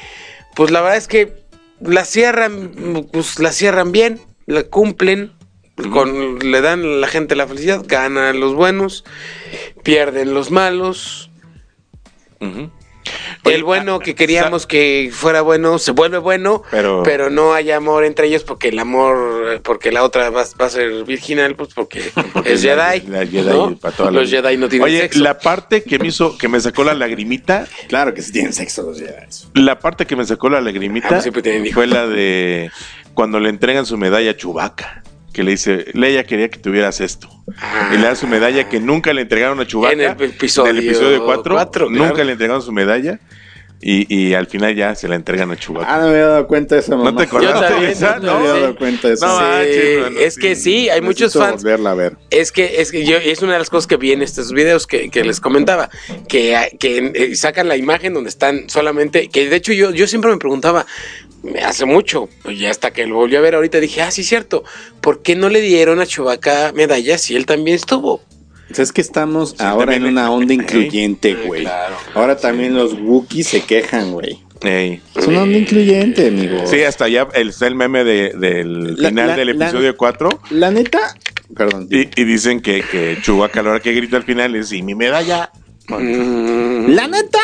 [0.55, 1.35] pues la verdad es que
[1.81, 5.33] la cierran, pues la cierran bien, la cumplen,
[5.93, 9.05] con, le dan a la gente la felicidad, ganan los buenos,
[9.83, 11.31] pierden los malos.
[13.45, 17.71] El bueno ah, que queríamos que fuera bueno se vuelve bueno, Pero- pero, no hay
[17.71, 21.71] amor entre ellos porque el amor, porque la otra va, va a ser virginal, pues
[21.75, 22.03] porque,
[22.33, 23.07] Porque es Jedi.
[23.09, 23.77] la Jedi ¿no?
[23.77, 24.43] para toda la Los vida.
[24.43, 25.21] Jedi no tienen Oye, sexo.
[25.21, 28.83] la parte que me hizo, que me sacó la lagrimita, Claro que sí tienen sexo
[28.83, 29.13] los Jedi.
[29.55, 32.71] la parte que me sacó la lagrimita Ah, pues fue la de
[33.15, 35.03] cuando le entregan su medalla a Chubaca.
[35.39, 37.29] Que le dice, Leia quería que tuvieras esto.
[37.59, 37.93] Ah.
[37.95, 39.93] y le da su medalla que nunca le entregaron a Chubaca.
[39.93, 41.55] En el episodio Del episodio 4.
[41.55, 42.25] cuatro, nunca claro.
[42.25, 43.21] le entregaron su medalla.
[43.81, 45.87] Y, y al final ya se la entregan a Chubaca.
[45.89, 47.19] Ah, no me había dado cuenta de esa ¿No mamá.
[47.19, 48.17] te acordaste Yo también, de esa?
[48.19, 49.27] yo No me había dado cuenta de eso.
[49.29, 51.63] No, Sí, manches, mano, es que sí, hay muchos fans.
[51.63, 52.17] volverla a ver.
[52.31, 54.89] Es que es que yo es una de las cosas que vi en estos videos
[54.89, 55.89] que, que les comentaba,
[56.29, 60.33] que, que eh, sacan la imagen donde están solamente, que de hecho yo, yo siempre
[60.33, 60.85] me preguntaba,
[61.43, 64.23] me hace mucho, pues ya hasta que lo volví a ver ahorita dije, ah, sí,
[64.25, 64.65] cierto,
[65.01, 68.21] ¿por qué no le dieron a Chewbacca medallas si él también estuvo?
[68.71, 70.57] O sea, es que estamos Sí, ahora en también una onda ¿eh?
[70.57, 71.63] incluyente, güey.
[71.63, 71.97] claro.
[72.15, 74.41] Ahora también los Wookiees se quejan, güey.
[74.61, 75.01] Ey.
[75.15, 76.67] Es una onda incluyente, amigo.
[76.67, 79.97] Sí, hasta ya el, está el meme de- del La- final la- del la- episodio
[79.97, 80.29] 4.
[80.51, 81.15] La neta,
[81.57, 81.87] perdón.
[81.91, 84.83] Y, y dicen que, que Chewbacca a la hora que grita al final es, ¿y
[84.83, 85.51] mi medalla?
[85.89, 87.39] Mm, La neta,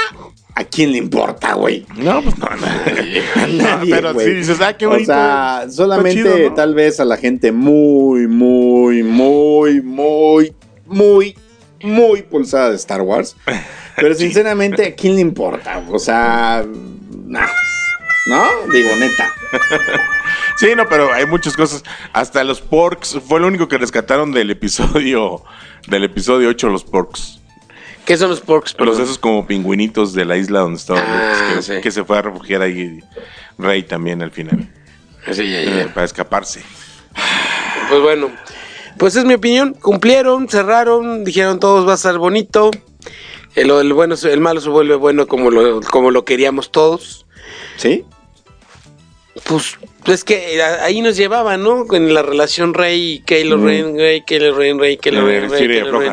[0.55, 1.85] ¿a quién le importa, güey?
[1.97, 2.67] No, pues no, no.
[3.43, 4.27] A nadie, pero güey.
[4.27, 5.13] sí dices, ah, qué O bonito.
[5.13, 6.55] sea, solamente chido, ¿no?
[6.55, 10.53] tal vez a la gente muy, muy, muy, muy,
[10.87, 11.37] muy,
[11.83, 13.37] muy pulsada de Star Wars.
[13.97, 15.85] Pero sinceramente, ¿a quién le importa?
[15.91, 17.41] O sea, no.
[18.27, 18.45] ¿No?
[18.73, 19.33] Digo, neta.
[20.57, 21.85] Sí, no, pero hay muchas cosas.
[22.13, 25.45] Hasta los porks, fue lo único que rescataron del episodio
[25.89, 27.41] del episodio 8, los porks.
[28.05, 28.75] ¿Qué son los porks?
[28.79, 31.73] Los esos como pingüinitos de la isla donde estaba Ah, que, sí.
[31.83, 33.01] que se fue a refugiar ahí
[33.59, 34.69] Rey también al final.
[35.33, 36.61] Sí, ya, ya, eh, para escaparse.
[37.89, 38.31] Pues bueno,
[38.99, 39.73] pues es mi opinión.
[39.75, 42.71] Cumplieron, cerraron, dijeron todos va a estar bonito.
[43.55, 47.25] El, el bueno, el malo se vuelve bueno como lo, como lo queríamos todos.
[47.77, 48.05] ¿Sí?
[49.45, 51.87] Pues es que ahí nos llevaban, ¿no?
[51.87, 53.65] Con la relación Rey, Kylo Mm.
[53.65, 56.13] Ren, Rey, Kylo Ren, Rey, Kylo Eh, Ren, Rey, Kylo Ren.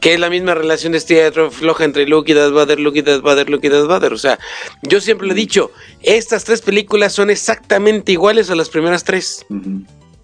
[0.00, 3.02] Que es la misma relación de estira floja entre Luke y Darth Vader, Luke y
[3.02, 4.12] Darth Vader, Luke y Darth Vader.
[4.12, 4.38] O sea,
[4.82, 5.70] yo siempre le he dicho,
[6.02, 9.44] estas tres películas son exactamente iguales a las primeras tres.
[9.48, 9.82] Ujú.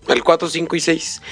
[0.09, 1.23] Al 4, 5 y 6.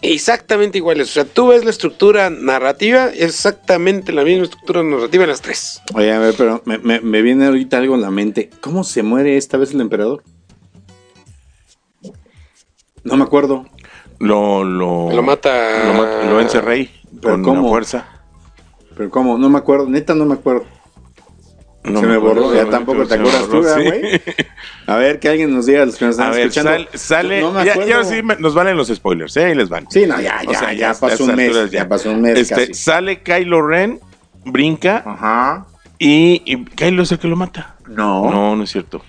[0.00, 1.10] Exactamente iguales.
[1.10, 5.80] O sea, tú ves la estructura narrativa, exactamente la misma estructura narrativa en las tres.
[5.94, 8.50] Oye, a ver, pero me, me- me viene ahorita algo en la mente.
[8.60, 10.22] ¿Cómo se muere esta vez el emperador?
[13.02, 13.66] No me acuerdo.
[14.20, 17.68] Lo, lo, Lo mata- Lo, mata- lo vence Rey ¿Pero con cómo?
[17.68, 18.06] fuerza.
[18.96, 19.38] Pero ¿cómo?
[19.38, 19.88] No me acuerdo.
[19.88, 20.64] Neta, no me acuerdo.
[21.84, 22.54] No se me acuerdo, borró.
[22.54, 24.00] Ya tampoco te me acuerdas tú, borró, ¿verdad, sí.
[24.00, 24.20] güey?
[24.86, 26.70] A ver, que alguien nos diga los que nos están A ver, escuchando.
[26.70, 27.40] sal- sale.
[27.42, 29.44] No me ya, ya sí me- nos valen los spoilers, ¿eh?
[29.46, 29.90] Ahí les van.
[29.90, 31.48] Sí, no, ya, O ya, sea, ya, pasó un mes.
[31.48, 31.86] alturas Ya.
[31.88, 32.74] pasó un mes Este, casi.
[32.74, 34.00] Sale Kylo Ren,
[34.46, 35.66] brinca Ajá.
[35.98, 37.76] y, y Kylo es el que lo mata.
[37.86, 38.30] No.
[38.30, 39.02] No, no es cierto.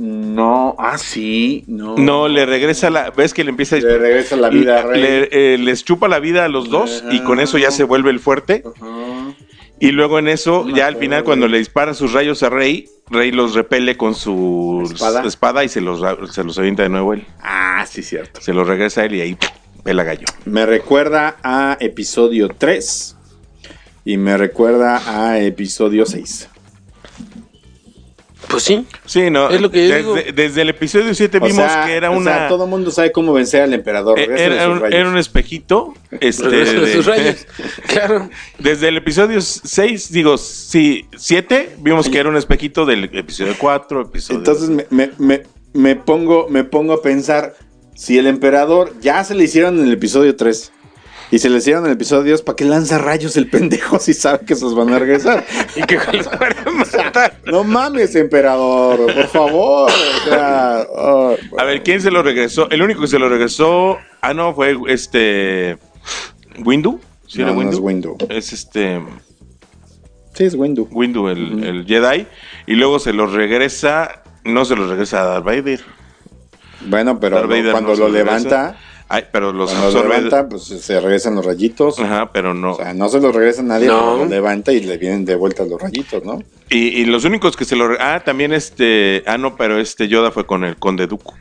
[0.00, 0.74] No.
[0.78, 1.64] Ah, sí.
[1.66, 1.94] No.
[1.96, 3.10] No, le regresa la.
[3.10, 5.02] ¿Ves que le empieza a Le regresa la vida a Rey.
[5.02, 8.10] le- eh, les chupa la vida a los dos y con eso ya se vuelve
[8.10, 8.62] el fuerte.
[8.64, 9.34] Ajá.
[9.78, 12.86] Y luego en eso, No ya al final, cuando le dispara sus rayos a Rey,
[13.10, 15.22] Rey los repele con su ¿Espada?
[15.26, 16.02] espada, y se los,
[16.34, 17.26] se los avienta de nuevo él.
[17.42, 18.40] Ah, sí, cierto.
[18.40, 19.36] Se los regresa a él y ahí
[19.82, 20.26] pela gallo.
[20.44, 23.16] Me recuerda a episodio 3
[24.04, 26.48] y me recuerda a episodio 6.
[28.50, 28.84] Pues sí.
[29.06, 29.48] Sí, no.
[29.48, 30.32] Es lo que yo desde, digo.
[30.34, 32.32] desde el episodio 7 O vimos sea, que era o una.
[32.38, 34.18] sea, todo el mundo sabe cómo vencer al emperador.
[34.18, 34.98] eh, Regrésale era, un, rayos.
[34.98, 35.94] era un espejito.
[36.20, 37.46] Este, Regresa de- sus rayos.
[37.86, 38.28] Claro.
[38.58, 44.00] Desde el episodio 6, digo, sí, 7, vimos que era un espejito del episodio 4,
[44.02, 44.38] episodio.
[44.38, 47.54] Entonces me, me- me- me pongo, me pongo a pensar,
[47.94, 50.72] si el emperador ya se le hicieron en el episodio 3
[51.30, 54.44] Y se les dieron el episodio Dios para que lanza rayos el pendejo si sabe
[54.44, 55.44] que se los van a regresar.
[55.76, 57.38] Y que los van a matar.
[57.46, 59.90] No mames, emperador, por favor.
[59.90, 62.68] O sea, oh, A ver, ¿quién se lo regresó?
[62.70, 63.98] El único que se lo regresó.
[64.20, 65.78] Ah, no, fue este.
[66.64, 67.00] ¿Windu?
[67.26, 68.16] ¿Sí No, era no es Windu.
[68.28, 69.00] Es este.
[70.34, 70.88] sí, es Windu.
[70.90, 72.26] Windu, el, el Jedi.
[72.66, 74.22] Y luego se lo regresa.
[74.44, 75.80] No se lo regresa a Darth Vader.
[76.86, 78.24] Bueno, pero Darth Vader cuando no lo regresa.
[78.24, 78.76] levanta,
[79.12, 80.16] Ay, pero los cuando lo absorbe.
[80.16, 81.98] levanta, pues se regresan los rayitos.
[81.98, 82.72] Ajá, pero no.
[82.74, 83.98] O sea, no se los regresa nadie, No.
[83.98, 86.38] pero lo levanta y le vienen de vuelta los rayitos, ¿no?
[86.68, 87.88] Y, y los únicos que se lo.
[87.98, 89.24] Ah, también este.
[89.26, 91.34] Ah, no, pero este Yoda fue con el Conde Dooku.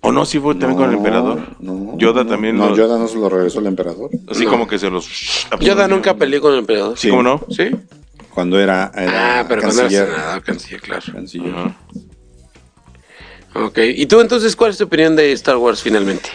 [0.00, 0.24] ¿O no?
[0.24, 1.40] Sí fue también con el emperador.
[1.60, 2.56] no, Yoda no, también.
[2.56, 4.10] No, lo- Yoda no se lo regresó el emperador.
[4.30, 4.50] Así No.
[4.50, 5.06] como que se los.
[5.60, 6.96] Yoda nunca peleó con el emperador.
[6.98, 7.44] Sí, ¿cómo no?
[7.50, 7.70] ¿Sí?
[8.34, 10.08] Cuando era, era Ah, pero cuando era canciller.
[10.08, 11.02] senador, canciller, claro.
[11.12, 11.54] canciller.
[11.54, 11.76] Ajá.
[13.54, 13.78] Ok.
[13.94, 16.28] ¿Y tú entonces cuál es tu opinión de Star Wars finalmente?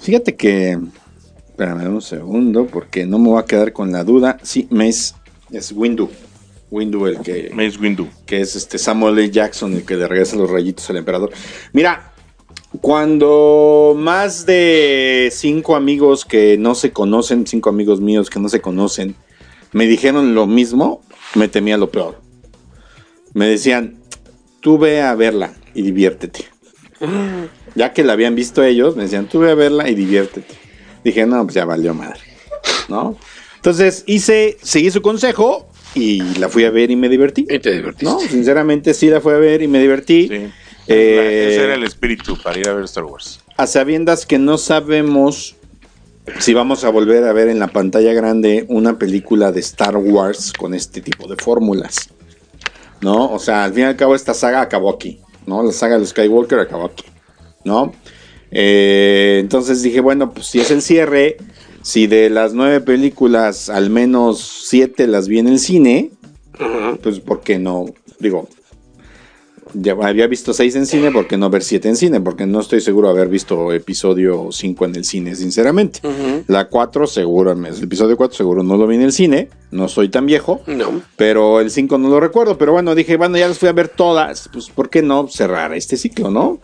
[0.00, 0.78] Fíjate que.
[1.48, 4.38] Espérame un segundo, porque no me voy a quedar con la duda.
[4.42, 5.14] Sí, Mace
[5.50, 6.08] es Windu.
[6.70, 8.08] Windu, el que, Mace Windu.
[8.24, 9.30] que es este Samuel L.
[9.30, 11.32] Jackson, el que le regresa los rayitos al emperador.
[11.72, 12.12] Mira,
[12.80, 18.60] cuando más de cinco amigos que no se conocen, cinco amigos míos que no se
[18.60, 19.16] conocen,
[19.72, 21.02] me dijeron lo mismo,
[21.34, 22.20] me temía lo peor.
[23.34, 23.98] Me decían,
[24.60, 26.44] tú ve a verla y diviértete.
[27.74, 30.54] Ya que la habían visto ellos, me decían, tú ve a verla y diviértete.
[31.02, 32.20] Dije, no, pues ya valió madre.
[32.88, 33.16] ¿No?
[33.56, 37.46] Entonces hice, seguí su consejo y la fui a ver y me divertí.
[37.48, 38.04] Y te divertiste.
[38.04, 40.28] No, sinceramente sí la fui a ver y me divertí.
[40.28, 40.52] Sí.
[40.88, 43.40] Eh, Ese era el espíritu para ir a ver Star Wars.
[43.56, 45.56] a sabiendas que no sabemos
[46.38, 50.52] si vamos a volver a ver en la pantalla grande una película de Star Wars
[50.52, 52.10] con este tipo de fórmulas.
[53.00, 53.30] ¿No?
[53.32, 55.20] O sea, al fin y al cabo esta saga acabó aquí.
[55.50, 55.64] ¿No?
[55.64, 57.04] La saga de Skywalker acabó aquí.
[57.64, 57.92] ¿No?
[58.52, 61.38] Eh, entonces dije, bueno, pues si es el cierre,
[61.82, 66.12] si de las nueve películas al menos siete las vi en el cine,
[66.54, 66.96] Ajá.
[67.02, 67.86] pues ¿por qué no?
[68.20, 68.48] Digo,
[69.74, 72.20] ya había visto seis en cine, ¿por qué no ver siete en cine?
[72.20, 76.00] Porque no estoy seguro de haber visto episodio 5 en el cine, sinceramente.
[76.02, 76.44] Ujú.
[76.46, 80.08] La 4 seguro, el episodio 4 seguro no lo vi en el cine, no soy
[80.08, 81.02] tan viejo, No.
[81.16, 82.58] pero el 5 no lo recuerdo.
[82.58, 85.74] Pero bueno, dije, bueno, ya las fui a ver todas, pues ¿por qué no cerrar
[85.74, 86.60] este ciclo, no?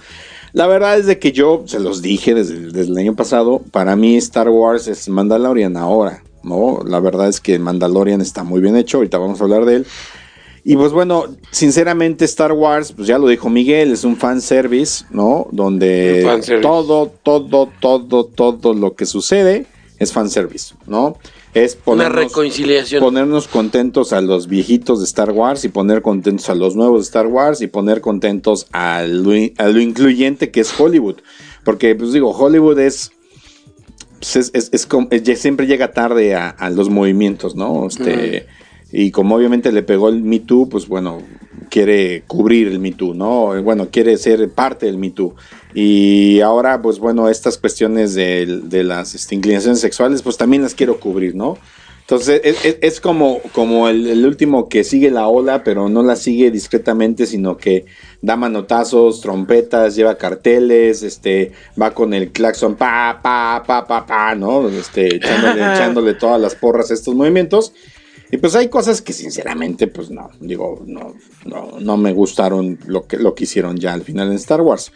[0.52, 3.94] La verdad es de que yo se los dije desde, desde el año pasado, para
[3.96, 6.80] mí Star Wars es Mandalorian ahora, ¿no?
[6.86, 9.86] La verdad es que Mandalorian está muy bien hecho, ahorita vamos a hablar de él.
[10.68, 15.46] Y pues bueno, sinceramente Star Wars, pues ya lo dijo Miguel, es un fanservice, ¿no?
[15.52, 16.60] Donde fanservice.
[16.66, 19.66] todo, todo, todo, todo lo que sucede
[20.00, 21.18] es fanservice, ¿no?
[21.54, 23.00] Es Una ponernos, reconciliación.
[23.00, 27.04] ponernos contentos a los viejitos de Star Wars y poner contentos a los nuevos de
[27.04, 31.16] Star Wars y poner contentos a lo, a lo incluyente que es Hollywood.
[31.64, 33.12] Porque, pues digo, Hollywood es
[34.18, 37.86] pues, es, es- es siempre llega tarde a, a los movimientos, ¿no?
[37.86, 38.46] Este,
[38.92, 41.20] Y como obviamente le pegó el Me Too, pues bueno,
[41.70, 43.60] quiere cubrir el Me Too, ¿no?
[43.62, 45.34] Bueno, quiere ser parte del Me Too.
[45.74, 50.74] Y ahora, pues bueno, estas cuestiones de, de las este, inclinaciones sexuales, pues también las
[50.74, 51.58] quiero cubrir, ¿no?
[52.02, 56.04] Entonces es, es- es como, como el, el último que sigue la ola, pero no
[56.04, 57.84] la sigue discretamente, sino que
[58.22, 64.34] da manotazos, trompetas, lleva carteles, este, va con el claxon, pa, pa, pa, pa, pa,
[64.36, 64.68] ¿no?
[64.68, 67.72] Este, echándole, echándole todas las porras a estos movimientos.
[68.30, 73.06] Y pues hay cosas que sinceramente, pues no, digo, no, no, no me gustaron lo
[73.06, 74.92] que, lo que hicieron ya al final en Star Wars.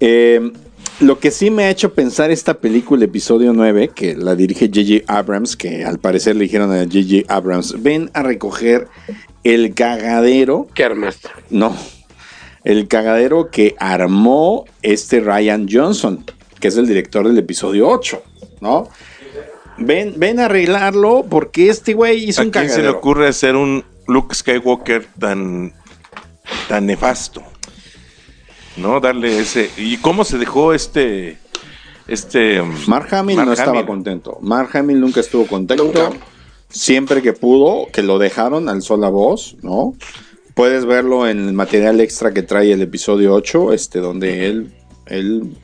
[0.00, 0.52] Eh,
[1.00, 5.12] lo que sí me ha hecho pensar esta película, episodio 9, que la dirige J.J.
[5.12, 7.34] Abrams, que al parecer le dijeron a J.J.
[7.34, 8.86] Abrams, ven a recoger
[9.42, 11.28] el cagadero, ¿Qué armaste?
[11.50, 11.76] no,
[12.62, 16.24] el cagadero que armó este Ryan Johnson,
[16.60, 18.22] que es el director del episodio 8,
[18.60, 18.88] ¿no?
[19.78, 23.56] Ven, ven a arreglarlo porque este güey hizo ¿A un quién se le ocurre hacer
[23.56, 25.72] un Luke Skywalker tan,
[26.68, 27.42] tan nefasto?
[28.76, 29.00] ¿No?
[29.00, 29.70] Darle ese.
[29.76, 31.38] ¿Y cómo se dejó este.
[32.06, 32.60] Este.
[32.60, 34.38] um, Mark Hamill Mark no estaba contento.
[34.42, 35.84] Mark Hamill nunca estuvo contento.
[35.84, 36.10] Nunca.
[36.68, 39.94] Siempre que pudo, que lo dejaron, alzó la voz, ¿no?
[40.54, 44.72] Puedes verlo en el material extra que trae el episodio 8, este, donde él,
[45.06, 45.56] él,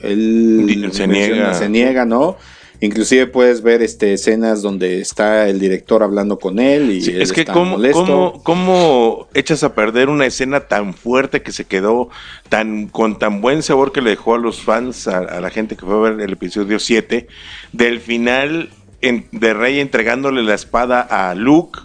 [0.00, 1.54] él se menciona- niega.
[1.54, 2.36] se niega, ¿no?
[2.80, 7.22] Inclusive puedes ver este, escenas donde está el director hablando con él y Sí, él
[7.22, 8.04] es que está cómo, molesto.
[8.04, 12.08] cómo, cómo echas a perder una escena tan fuerte que se quedó
[12.48, 15.74] tan con tan buen sabor que le dejó a los fans, a, a la gente
[15.76, 17.26] que fue a ver el episodio 7,
[17.72, 21.80] del final en- de Rey entregándole la espada a Luke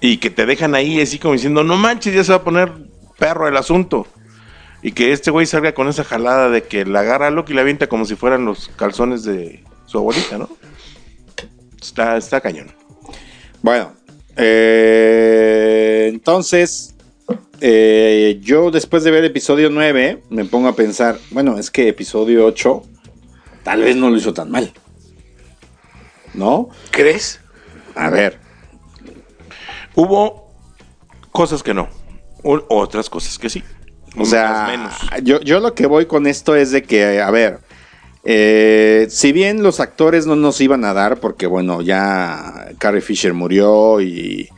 [0.00, 2.72] y que te dejan ahí así como diciendo, no manches, ya se va a poner
[3.18, 4.06] perro el asunto.
[4.82, 7.56] Y que este güey salga con esa jalada de que la agarra a Loki y
[7.56, 10.48] la avienta como si fueran los calzones de su abuelita, ¿no?
[11.80, 12.72] Está, está cañón.
[13.62, 13.92] Bueno,
[14.36, 16.94] eh, entonces,
[17.60, 22.46] eh, yo después de ver episodio 9, me pongo a pensar, bueno, es que episodio
[22.46, 22.82] 8
[23.62, 24.72] tal vez no lo hizo tan mal.
[26.32, 26.70] ¿No?
[26.90, 27.40] ¿Crees?
[27.96, 28.38] A ver,
[29.94, 30.48] Hubo
[31.32, 31.88] cosas que no,
[32.42, 33.62] otras cosas que sí.
[34.16, 34.94] O sea, menos.
[35.22, 37.58] yo, yo lo que voy con esto es de que, a ver,
[38.24, 43.32] eh, si bien los actores no nos iban a dar, porque bueno, ya Carrie Fisher
[43.32, 44.48] murió y,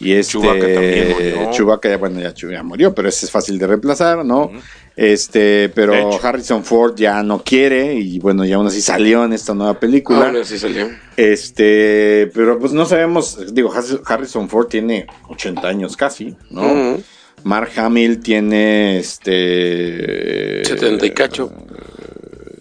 [0.00, 1.50] y este Chewbacca también murió.
[1.52, 4.50] Chewbacca bueno, ya, ya murió, pero ese es fácil de reemplazar, ¿no?
[4.96, 6.18] Este, pero.
[6.22, 10.26] Harrison Ford ya no quiere y bueno, ya aún así salió en esta nueva película.
[10.26, 10.88] Ahora sí salió.
[11.16, 16.96] Este, pero pues no sabemos, digo, Harris- Harrison Ford tiene 80 años casi, ¿no?
[17.46, 21.52] Mark Hamill tiene este 70 y cacho.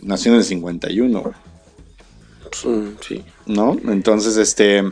[0.04, 1.24] nació en el 51,
[2.43, 3.24] Pues, mm, sí.
[3.48, 3.76] ¿no?
[3.88, 4.84] Entonces, este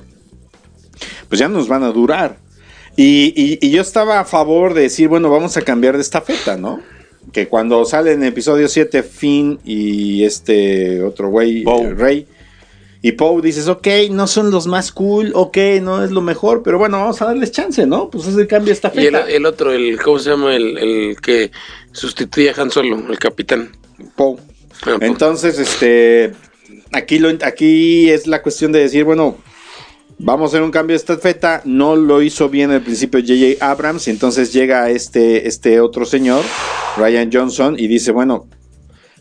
[1.27, 2.37] pues ya nos van a durar.
[2.95, 6.57] Y, y- y yo estaba a favor de decir, bueno, vamos a cambiar de estafeta,
[6.57, 6.79] ¿no?
[7.31, 12.27] Que cuando sale en episodio 7 Finn y este otro güey, eh, Rey,
[13.05, 16.77] y Poe dices, ok, no son los más cool, ok, no es lo mejor, pero
[16.77, 18.09] bueno, vamos a darles chance, ¿no?
[18.09, 20.55] Pues ese cambio de Y el, otro, el, ¿cómo se llama?
[20.55, 21.51] El, el que
[21.91, 23.75] sustituye a Han Solo, el capitán.
[24.15, 24.37] Poe.
[24.39, 26.31] Ah, pues, Entonces, este,
[26.93, 29.37] aquí, lo, aquí es la cuestión de decir, bueno,
[30.17, 31.61] vamos a hacer un cambio de estafeta.
[31.65, 33.69] No lo hizo bien al principio J.J.
[33.69, 36.45] Abrams, y entonces llega este, este otro señor,
[36.95, 38.47] Ryan Johnson, y dice, bueno,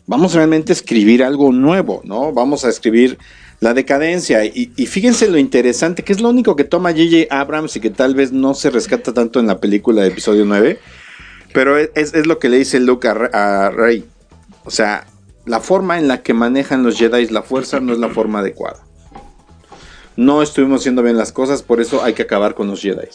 [0.05, 2.31] vamos realmente a escribir algo nuevo, ¿no?
[2.31, 3.17] Vamos a escribir
[3.63, 4.43] la decadencia.
[4.43, 7.33] Y, fíjense lo interesante, que es lo único que toma J.J.
[7.33, 10.79] Abrams y que tal vez no se rescata tanto en la película de episodio 9.
[11.53, 14.05] Pero es, lo que le dice Luke a Rey.
[14.65, 15.07] O sea,
[15.45, 18.83] la forma en la que manejan los Jedi la fuerza no es la forma adecuada.
[20.17, 23.07] No estuvimos haciendo bien las cosas, por eso hay que acabar con los Jedi.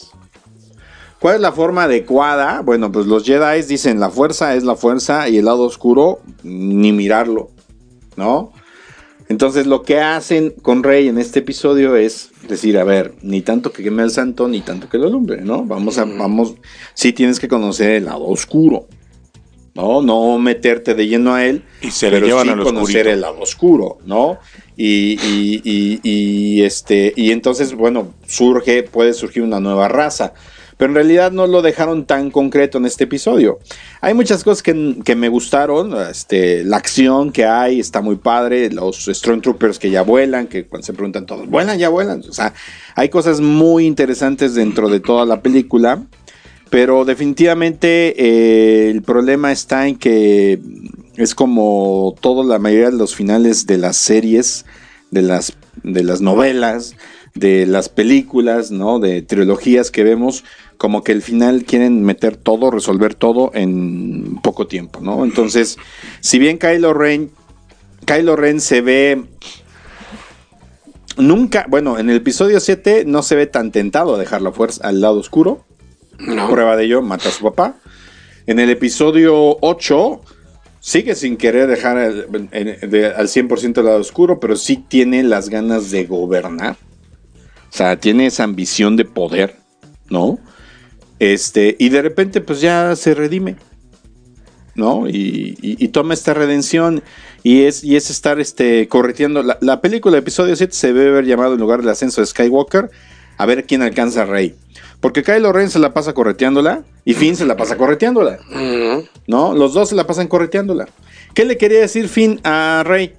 [1.19, 2.61] ¿Cuál es la forma adecuada?
[2.61, 6.91] Bueno, pues los Jedi dicen la fuerza es la fuerza y el lado oscuro ni
[6.91, 7.51] mirarlo,
[8.15, 8.51] ¿no?
[9.29, 13.71] Entonces lo que hacen con Rey en este episodio es decir, a ver, ni tanto
[13.71, 15.63] que queme al santo, ni tanto que lo alumbre, ¿no?
[15.65, 16.55] Vamos a, vamos,
[16.95, 18.87] sí tienes que conocer el lado oscuro,
[19.75, 20.01] ¿no?
[20.01, 23.09] No meterte de lleno a él, Y se le pero llevan sí al conocer oscurito.
[23.11, 24.39] el lado oscuro, ¿no?
[24.75, 30.33] Y, y- y- y, este, y entonces, bueno, surge, puede surgir una nueva raza.
[30.79, 33.59] Pero en realidad no lo dejaron tan concreto en este episodio.
[33.99, 35.93] Hay muchas cosas que, que me gustaron.
[36.09, 38.71] Este, la acción que hay está muy padre.
[38.71, 41.77] Los Stormtroopers que ya vuelan, que cuando se preguntan todos, ¿vuelan?
[41.77, 42.23] Ya vuelan.
[42.29, 42.53] O sea,
[42.95, 46.01] hay cosas muy interesantes dentro de toda la película.
[46.69, 50.61] Pero definitivamente eh, el problema está en que
[51.17, 54.65] es como toda la mayoría de los finales de las series,
[55.11, 56.95] de las, de las novelas,
[57.35, 58.99] de las películas, ¿no?
[58.99, 60.43] De trilogías que vemos,
[60.77, 65.23] como que el final quieren meter todo, resolver todo en poco tiempo, ¿no?
[65.23, 65.77] Entonces,
[66.21, 67.31] si bien Kylo Ren,
[68.05, 69.23] Kylo Ren se ve
[71.17, 74.87] nunca, bueno, en el episodio 7 no se ve tan tentado a dejar la fuerza
[74.87, 75.65] al lado oscuro.
[76.17, 76.49] No.
[76.49, 77.75] Prueba de ello, mata a su papá.
[78.45, 80.21] En el episodio 8
[80.79, 85.91] sigue sin querer dejar de- al 100% el lado oscuro, pero sí tiene las ganas
[85.91, 86.77] de gobernar.
[87.71, 89.55] O sea, tiene esa ambición de poder,
[90.09, 90.39] ¿no?
[91.19, 93.57] Este, y de repente pues ya se redime,
[94.75, 95.07] ¿no?
[95.07, 97.03] Y, y- y toma esta redención
[97.43, 99.43] y es, y es estar este, correteando.
[99.43, 102.89] La, la película, episodio 7, se debe haber llamado en lugar del ascenso de Skywalker,
[103.37, 104.55] a ver quién alcanza a Rey.
[104.99, 108.39] Porque Kylo Ren se la pasa correteándola y Finn se la pasa correteándola.
[109.27, 109.53] ¿no?
[109.53, 110.89] Los dos se la pasan correteándola.
[111.33, 113.13] ¿Qué le quería decir Finn a Rey?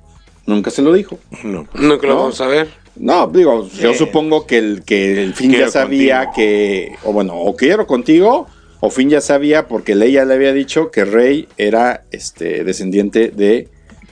[0.47, 1.19] Nunca se lo dijo.
[1.43, 1.67] No.
[1.75, 2.21] Nunca lo No.
[2.21, 2.69] vamos a ver.
[3.01, 6.35] No, digo, yo supongo que el, que el Finn ya sabía contigo.
[6.37, 8.47] que, o bueno, o quiero contigo,
[8.79, 13.69] o Finn ya sabía porque Leia le había dicho que Rey era este descendiente de,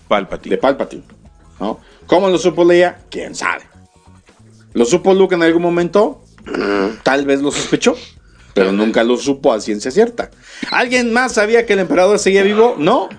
[0.08, 0.56] Palpatine.
[0.56, 1.02] de Palpatine,
[1.60, 1.80] ¿no?
[2.06, 3.00] ¿Cómo lo supo Leia?
[3.10, 3.64] ¿Quién sabe?
[4.72, 6.22] ¿Lo supo Luke en algún momento?
[7.02, 7.94] Tal vez lo sospechó,
[8.54, 10.30] pero nunca lo supo a ciencia cierta.
[10.70, 12.74] ¿Alguien más sabía que el emperador seguía vivo?
[12.78, 13.10] No.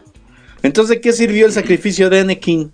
[0.64, 2.72] Entonces, ¿de qué sirvió el sacrificio de Anakin?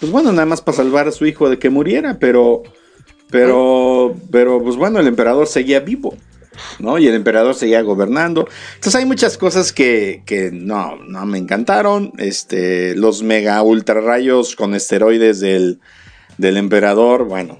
[0.00, 2.62] Pues bueno, nada más para salvar a su hijo de que muriera, pero,
[3.30, 6.14] pero, pero, pues bueno, el emperador seguía vivo,
[6.78, 6.98] ¿no?
[6.98, 8.48] Y el emperador seguía gobernando.
[8.74, 12.12] Entonces hay muchas cosas que, que no, no me encantaron.
[12.18, 15.80] Este, los mega ultra rayos con esteroides del,
[16.38, 17.58] del emperador, bueno,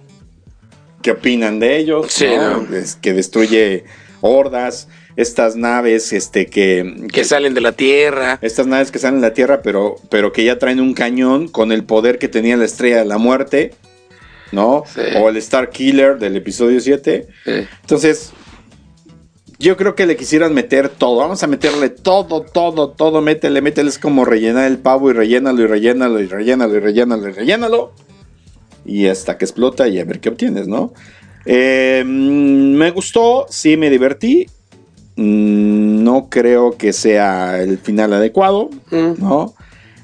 [1.03, 2.07] ¿qué opinan de ellos?
[2.11, 2.63] Sí, no?
[2.63, 2.77] no.
[2.77, 3.85] Es que destruye
[4.21, 4.89] hordas.
[5.17, 8.39] Estas naves este que, Que salen de la Tierra.
[8.43, 11.71] estas naves que salen de la Tierra, pero, pero que ya traen un cañón con
[11.73, 13.73] el poder que tenía la estrella de la muerte,
[14.53, 14.85] ¿no?
[14.93, 15.01] Sí.
[15.21, 17.27] O el Star Killer del episodio 7.
[17.47, 18.33] Eh, Entonces,
[19.59, 21.19] yo creo que le quisieran meter todo.
[21.19, 23.21] Vamos a meterle todo, todo, todo.
[23.21, 23.89] Métele, métele.
[23.89, 27.93] Es como rellenar el pavo y rellénalo y rellénalo y rellénalo y rellénalo y rellénalo.
[28.85, 30.93] Y hasta que explota y a ver qué obtienes, ¿no?
[31.47, 34.47] Eh, mm, me gustó, sí me divertí.
[35.17, 39.13] Mm, No creo que sea el final adecuado, mm.
[39.19, 39.55] ¿no?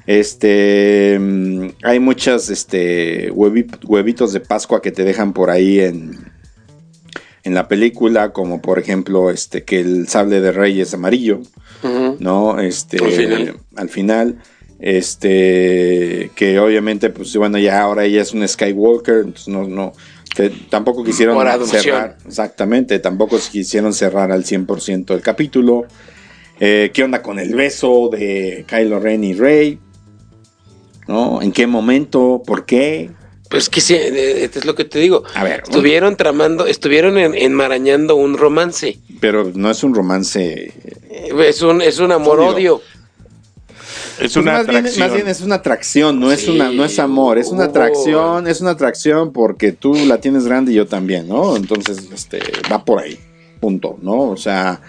[0.07, 6.17] Este, mm, hay muchas, este, huevi- huevitos de Pascua que te dejan por ahí en,
[7.43, 11.41] en la película, como por ejemplo, este, que el sable de rey es amarillo.
[12.19, 12.59] ¿no?
[12.59, 13.57] Este, Al final.
[13.75, 14.35] al final,
[14.79, 19.93] este, que obviamente, pues bueno, ya ahora ella es un Skywalker, entonces no, no,
[20.35, 25.85] que tampoco quisieron cerrar, exactamente, tampoco quisieron cerrar al 100% el capítulo.
[26.59, 29.79] Eh, ¿Qué onda con el beso de Kylo Ren y Rey?
[31.07, 31.41] ¿No?
[31.41, 32.41] ¿En qué momento?
[32.45, 33.09] ¿Por qué?
[33.49, 35.23] Pues que sí, eh, es lo que te digo.
[35.35, 38.99] A ver, Estuvieron tramando, estuvieron en- enmarañando un romance.
[39.19, 40.71] pero no es un romance.
[41.09, 42.81] Eh, Es un, es un amor-odio.
[44.21, 45.07] Es Pues una más, bien, atracción.
[45.07, 47.69] más bien es una atracción, no es una, no es amor, es una Oh.
[47.69, 51.55] atracción, es una atracción porque tú la tienes grande y yo también, ¿no?
[51.57, 52.39] Entonces, este,
[52.71, 53.17] va por ahí,
[53.59, 54.19] punto, ¿no?
[54.29, 54.79] O sea,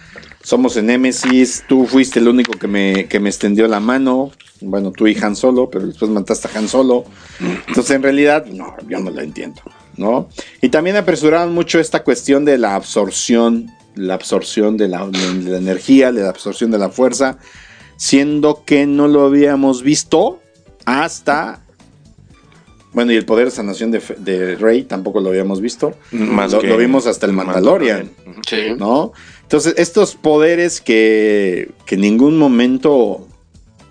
[0.43, 4.30] somos en Nemesis, tú fuiste el único que me, que me extendió la mano,
[4.61, 7.05] bueno, tú y Han Solo, pero después mataste a Han Solo.
[7.68, 9.62] Entonces, en realidad, no, yo no la entiendo,
[9.97, 10.28] ¿no?
[10.61, 15.59] Y también apresuraron mucho esta cuestión de la absorción, la absorción de la, de la
[15.59, 17.39] energía, de la absorción de la fuerza,
[18.03, 20.41] siendo que no lo habíamos visto
[20.87, 21.61] hasta...
[22.93, 25.95] Bueno, y el poder de sanación de, Fe- de Rey tampoco lo habíamos visto.
[26.11, 28.11] Más lo, que lo vimos hasta el Mandalorian.
[28.45, 28.75] Sí.
[28.77, 29.13] ¿no?
[29.43, 33.29] Entonces, estos poderes que, que en ningún momento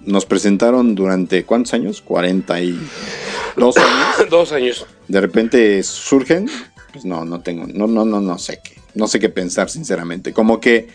[0.02, 2.02] nos presentaron durante ¿cuántos años?
[2.02, 4.30] 42 años.
[4.30, 4.86] Dos años.
[5.08, 6.50] De repente surgen,
[6.92, 10.34] pues no, no tengo, no, no, no, no sé qué, no sé qué pensar sinceramente.
[10.34, 10.90] Como que,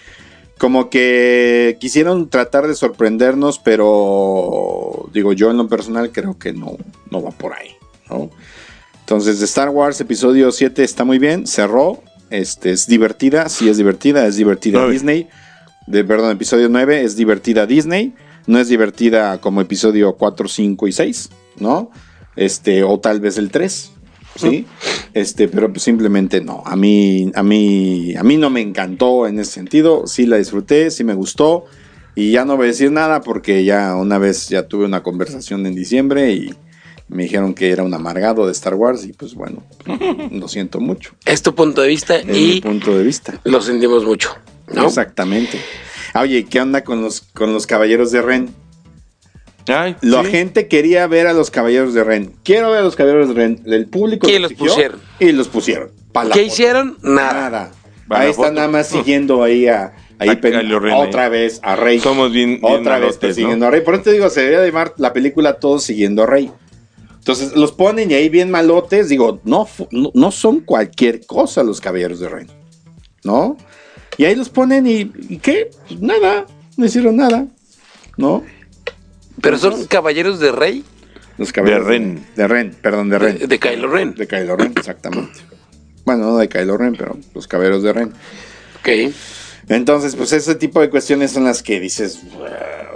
[0.59, 6.76] como que quisieron tratar de sorprendernos, pero digo yo en lo personal creo que no,
[7.11, 7.70] no va por ahí,
[8.09, 8.30] ¿no?
[9.00, 13.76] Entonces, de Star Wars episodio 7 está muy bien, cerró, este, es divertida, sí es
[13.76, 14.88] divertida, es divertida.
[14.88, 15.28] Disney.
[15.86, 18.14] De, perdón, episodio 9 es divertida Disney,
[18.48, 21.92] no es divertida como episodio 4, 5 y 6, ¿no?
[22.34, 23.92] Este, o tal vez el 3,
[24.39, 24.66] ¿sí?
[25.14, 26.62] Este, pero pues simplemente no.
[26.66, 30.91] A mí, a mí, a mí no me encantó en ese sentido, sí la disfruté,
[30.91, 31.64] sí me gustó.
[32.14, 35.66] Y ya no voy a decir nada porque ya una vez ya tuve una conversación
[35.66, 36.55] en diciembre y
[37.09, 39.62] me dijeron que era un amargado de Star Wars y pues bueno,
[40.32, 41.12] lo siento mucho.
[41.26, 43.39] Es tu punto de vista Es mi y punto de vista.
[43.45, 44.30] lo sentimos mucho.
[44.72, 44.87] ¿no?
[44.87, 45.61] Exactamente.
[46.18, 48.49] Oye, ¿qué onda con los, con los caballeros de Ren?
[49.69, 50.31] Ay, La sí.
[50.31, 52.33] gente quería ver a los caballeros de Ren.
[52.45, 53.62] Quiero ver a los caballeros de Ren.
[53.67, 55.01] El público ¿Quién los exigió pusieron?
[55.19, 55.89] Y los pusieron.
[56.12, 56.41] ¿Qué foto.
[56.41, 56.99] hicieron?
[57.03, 57.73] Nada.
[58.09, 61.31] Ahí están nada más siguiendo ahí a, ahí A pen- Ren otra ahí.
[61.31, 61.99] vez a Rey.
[61.99, 63.67] Somos bien, bien otra vez persiguiendo ¿no?
[63.67, 63.81] a Rey.
[63.81, 66.51] Por eso te digo, se debería llamar la película Todos siguiendo a Rey.
[67.19, 69.09] Entonces los ponen y ahí bien malotes.
[69.09, 72.47] Digo, no, no, no son cualquier cosa los caballeros de Rey.
[73.25, 73.57] ¿No?
[74.17, 75.71] Y ahí los ponen y, ¿y qué?
[75.89, 76.47] Pues nada.
[76.77, 77.47] No hicieron nada.
[78.17, 78.45] ¿No?
[79.41, 80.84] Pero son caballeros de rey
[81.39, 82.26] Los caballeros Ren.
[82.37, 83.39] De Ren, perdón, de Ren.
[83.39, 84.14] de, de Kylo Ren.
[84.14, 85.41] De Kylo Ren, exactamente.
[86.05, 88.12] Bueno, no de Kylo Ren, pero los caballeros de Ren.
[88.80, 89.12] Ok.
[89.68, 92.20] Entonces, pues ese tipo de cuestiones son las que dices,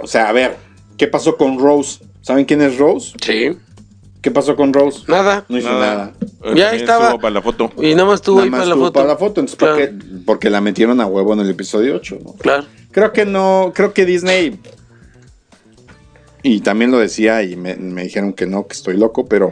[0.01, 0.55] o sea, a ver,
[0.97, 1.99] ¿qué pasó con Rose?
[2.21, 3.13] ¿Saben quién es Rose?
[3.21, 3.57] Sí.
[4.21, 5.01] ¿Qué pasó con Rose?
[5.07, 5.45] Nada.
[5.49, 6.13] No hizo nada.
[6.43, 7.05] Eh, Ya estaba.
[7.05, 7.71] estuvo para la foto.
[7.81, 8.93] Y nada más estuvo Nada ahí más para la tuvo foto.
[8.93, 9.93] para la foto, entonces ¿por qué?
[10.25, 12.33] Porque la metieron a huevo en el episodio 8, ¿no?
[12.33, 12.65] Claro.
[12.91, 14.59] Creo que no, creo que Disney
[16.43, 19.51] y también lo decía y me, me dijeron que no, que estoy loco, pero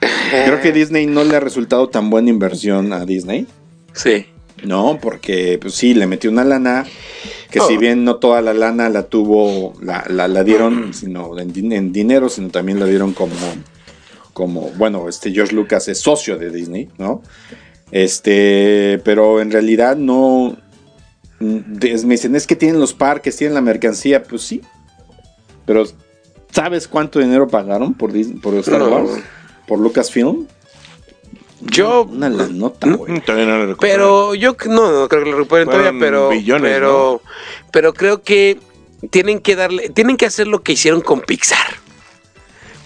[0.30, 3.46] creo que Disney no le ha resultado tan buena inversión a Disney.
[3.92, 4.26] Sí.
[4.64, 6.84] No, porque pues sí, le metió una lana,
[7.50, 7.78] que si Oh.
[7.78, 12.28] bien no toda la lana la tuvo, la, la, la dieron sino en, en dinero,
[12.28, 13.36] sino también la dieron como,
[14.32, 17.22] como, bueno, este George Lucas es socio de Disney, ¿no?
[17.90, 20.56] Este, pero en realidad no,
[21.40, 24.60] mm, me dicen, es que tienen los parques, tienen la mercancía, pues sí,
[25.64, 25.84] pero
[26.52, 28.88] ¿sabes cuánto dinero pagaron por, Dis- por Star No.
[28.88, 29.10] Wars?
[29.66, 30.46] Por Lucasfilm?
[31.60, 32.04] Yo.
[32.04, 33.20] Una la nota, güey.
[33.20, 33.78] Todavía no lo recupero.
[33.80, 36.28] Pero yo no, no creo que lo recuperen todavía, pero.
[36.30, 37.20] billones, pero,
[37.72, 38.58] pero creo que
[39.10, 39.88] tienen que darle.
[39.90, 41.66] Tienen que hacer lo que hicieron con Pixar.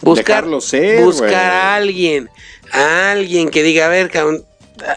[0.01, 2.29] Buscar, ser, buscar a alguien.
[2.73, 4.43] A alguien que diga, a ver, cabrón,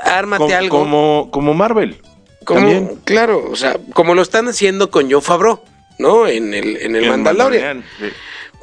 [0.05, 0.79] ármate como, algo.
[0.79, 2.01] como, como Marvel.
[2.45, 2.99] Como, También.
[3.03, 5.59] Claro, o sea, como lo están haciendo con John Favreau,
[5.99, 6.27] ¿no?
[6.27, 7.83] En el, en el El Mandalorian.
[7.99, 8.05] sí.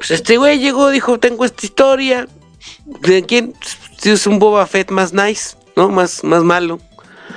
[0.03, 2.27] Pues este güey llegó, dijo, tengo esta historia.
[2.83, 3.53] ¿De quién?
[3.97, 5.87] Si es un Boba Fett más nice, ¿no?
[5.87, 6.81] Más, más malo.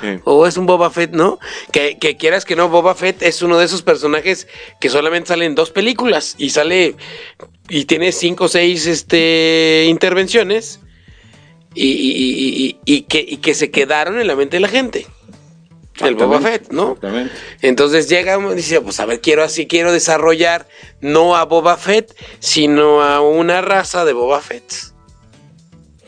[0.00, 0.18] Sí.
[0.24, 1.38] O es un Boba Fett, ¿no?
[1.70, 4.48] Que, que quieras que no, Boba Fett es uno de esos personajes
[4.80, 6.96] que solamente sale en dos películas y sale
[7.68, 10.80] y tiene cinco o seis este, intervenciones
[11.72, 15.06] y que, y que se quedaron en la mente de la gente.
[16.01, 16.92] El Boba Fett, ¿no?
[16.92, 17.34] Exactamente.
[17.62, 20.68] Entonces llega y dice, pues a ver, quiero así, quiero desarrollar
[21.01, 24.72] no a Boba Fett, sino a una raza de Boba Fett.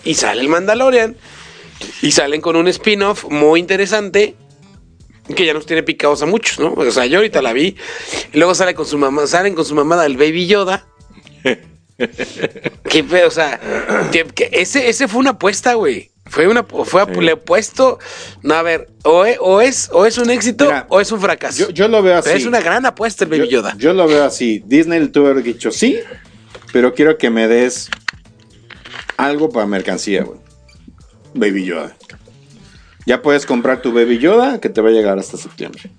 [0.05, 1.17] Y sale el Mandalorian.
[2.03, 4.35] Y salen con un spin-off muy interesante
[5.35, 6.73] que ya nos tiene picados a muchos, ¿no?
[6.75, 7.77] O sea, yo ahorita la vi.
[8.33, 10.87] Y luego sale con su mamá, salen con su mamada el Baby Yoda.
[12.89, 13.61] Qué pedo, o sea,
[14.13, 16.11] que- que ese, ese fue una apuesta, güey.
[16.29, 17.21] Fue una, fue, Sí.
[17.21, 17.99] le he puesto,
[18.43, 21.21] no, a ver, o es, o es, o es un éxito Mira, o es un
[21.21, 21.59] fracaso.
[21.59, 22.27] Yo, yo lo veo así.
[22.29, 23.75] Pero es una gran apuesta el Baby yo, Yoda.
[23.79, 24.63] yo lo veo así.
[24.67, 25.99] Disney le haber dicho sí,
[26.73, 27.89] pero quiero que me des
[29.17, 30.39] algo para mercancía, güey.
[31.35, 31.97] Baby Yoda.
[33.07, 35.91] Ya puedes comprar tu Baby Yoda que te va a llegar hasta septiembre.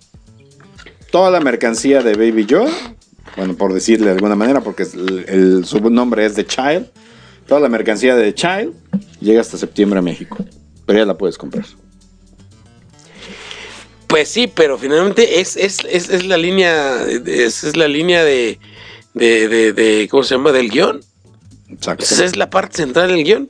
[1.12, 2.72] Toda la mercancía de Baby Yoda,
[3.36, 6.88] bueno, por decirle de alguna manera, porque el- su nombre es The Child.
[7.48, 8.74] Toda la mercancía de The Child
[9.22, 10.38] llega hasta septiembre a México.
[10.86, 11.66] Pero ya la puedes comprar.
[14.08, 18.60] Pues sí, pero finalmente es, es, es, es la línea, es, es la línea de,
[19.14, 20.52] de, de, de- ¿cómo se llama?
[20.52, 21.02] Del guion.
[21.70, 22.04] Exacto.
[22.04, 23.50] Esa es la parte central del guion.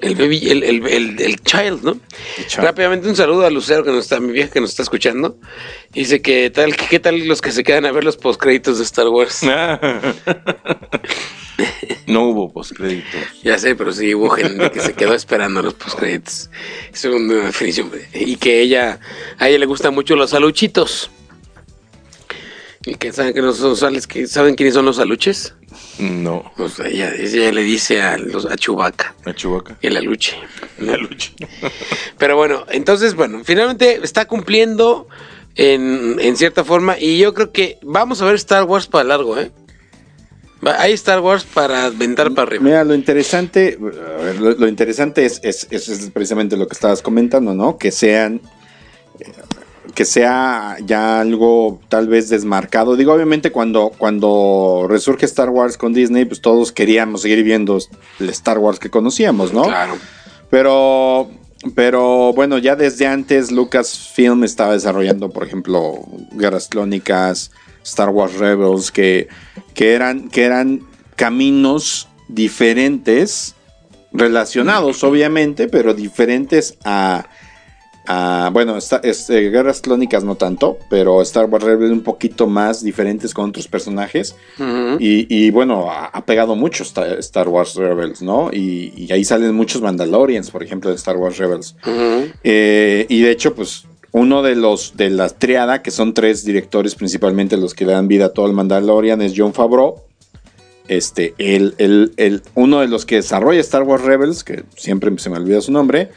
[0.00, 1.98] El baby, el, el, el, el child, ¿no?
[2.46, 2.64] child.
[2.64, 5.38] Rápidamente un saludo a Lucero, que nos está, mi vieja que nos está escuchando.
[5.92, 8.84] Dice que tal, que qué tal los que se quedan a ver los postcréditos de
[8.84, 9.42] Star Wars.
[12.06, 13.20] no hubo postcréditos.
[13.42, 16.50] Ya sé, pero sí hubo gente que se quedó esperando los postcréditos.
[16.92, 17.90] Es una definición.
[18.12, 19.00] Y que ella,
[19.38, 21.10] a ella le gustan mucho los aluchitos.
[22.84, 23.42] Y que saben que
[23.74, 25.54] sales que saben quiénes son los aluches.
[25.98, 26.52] No.
[26.56, 29.78] Pues ella, ella le dice a los a Chewbacca La Chubaca.
[29.82, 30.36] el aluche.
[30.78, 31.30] La lucha.
[32.18, 35.08] Pero bueno, entonces, bueno, finalmente está cumpliendo
[35.54, 36.98] en, en cierta forma.
[36.98, 39.50] Y yo creo que vamos a ver Star Wars para largo, ¿eh?
[40.78, 42.64] Hay Star Wars para aventar para arriba.
[42.64, 46.72] Mira, lo interesante, a ver, lo, lo interesante es, es- es- es precisamente lo que
[46.74, 47.78] estabas comentando, ¿no?
[47.78, 48.40] Que sean,
[49.20, 49.30] eh,
[49.94, 52.96] que sea ya algo tal vez desmarcado.
[52.96, 57.78] Digo, obviamente cuando, cuando resurge Star Wars con Disney, pues todos queríamos seguir viendo
[58.20, 59.64] el Star Wars que conocíamos, ¿no?
[59.64, 59.96] Claro.
[60.50, 61.30] Pero,
[61.74, 67.50] pero bueno, ya desde antes Lucasfilm estaba desarrollando, por ejemplo, Guerras Clónicas,
[67.82, 69.28] Star Wars Rebels, que,
[69.74, 70.80] que, eran, que eran
[71.16, 73.54] caminos diferentes,
[74.12, 77.26] relacionados obviamente, pero diferentes a...
[78.06, 82.82] a- bueno, esta- este, Guerras Clónicas no tanto, pero Star Wars Rebels un poquito más
[82.82, 84.36] diferentes con otros personajes.
[85.00, 88.50] Y, y, bueno, ha, ha pegado mucho Star, Star Wars Rebels, ¿no?
[88.52, 91.76] Y, y ahí salen muchos Mandalorians, por ejemplo, de Star Wars Rebels.
[92.44, 96.94] Eh, y de hecho, pues, uno de los de la triada, que son tres directores
[96.94, 100.02] principalmente los que le dan vida a todo el Mandalorian, es John Favreau.
[100.88, 105.28] Este, el, el- el- uno de los que desarrolla Star Wars Rebels, que siempre se
[105.30, 106.10] me olvida su nombre,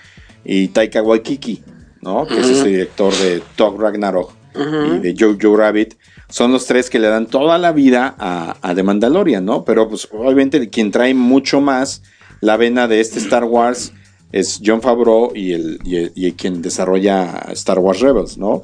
[0.46, 1.62] y Taika Waititi,
[2.02, 2.26] ¿no?
[2.26, 5.95] Que es ese director de Thor Ragnarok y de Jojo Rabbit.
[6.30, 9.64] Son los tres que le dan toda la vida a, a The Mandalorian, ¿no?
[9.66, 12.02] Pero pues obviamente quien trae mucho más
[12.41, 13.93] la vena de este Star Wars
[14.32, 18.62] es John Favreau y, el, y, el- y quien desarrolla Star Wars Rebels, ¿no?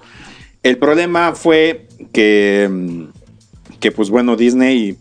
[0.64, 3.04] El problema fue que, mm,
[3.80, 4.98] que pues bueno, Disney,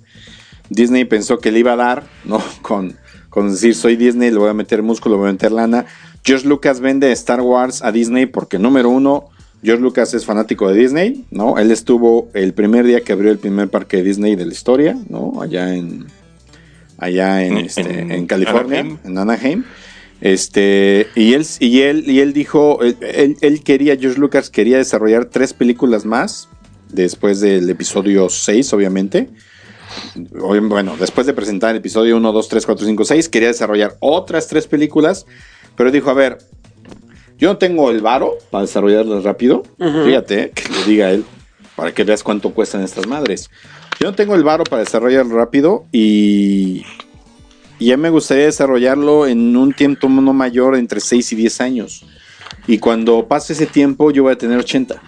[0.71, 2.43] Disney pensó que le iba a dar, ¿no?
[2.63, 2.97] Con,
[3.31, 5.87] con decir soy Disney, le voy a meter músculo, le voy a meter lana.
[6.25, 9.29] George Lucas vende Star Wars a Disney porque número uno,
[9.63, 11.59] George Lucas es fanático de Disney, ¿no?
[11.59, 14.97] Él estuvo el primer día que abrió el primer parque de Disney de la historia,
[15.09, 15.41] ¿no?
[15.43, 16.07] Allá en,
[16.99, 18.99] allá en, este, en en California, Anaheim.
[19.05, 19.65] en Anaheim.
[20.21, 25.27] Este, y él, y él, y él dijo, él, él- quería, George Lucas quería desarrollar
[25.27, 26.49] tres películas más,
[26.91, 29.29] después del episodio 6, obviamente.
[30.17, 33.97] Obvi- Bueno, después de presentar el episodio 1, 2, 3, 4, 5, 6, quería desarrollar
[34.01, 35.27] otras tres películas,
[35.77, 36.39] pero dijo, a ver,
[37.39, 39.65] yo no tengo el varo para desarrollarlas rápido.
[39.79, 41.25] Fíjate, eh, que le diga él,
[41.77, 43.51] para que veas cuánto cuestan estas madres.
[44.01, 46.85] Yo no tengo el varo para desarrollarlo rápido y,
[47.79, 52.07] y ya me gustaría desarrollarlo en un tiempo no mayor entre 6 y 10 años.
[52.67, 55.03] Y cuando pase ese tiempo yo voy a tener 80.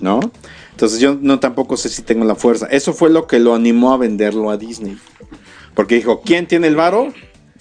[0.00, 0.20] ¿No?
[0.70, 2.66] Entonces yo no tampoco sé si tengo la fuerza.
[2.66, 4.98] Eso fue lo que lo animó a venderlo a Disney.
[5.74, 7.12] Porque dijo, ¿quién tiene el varo?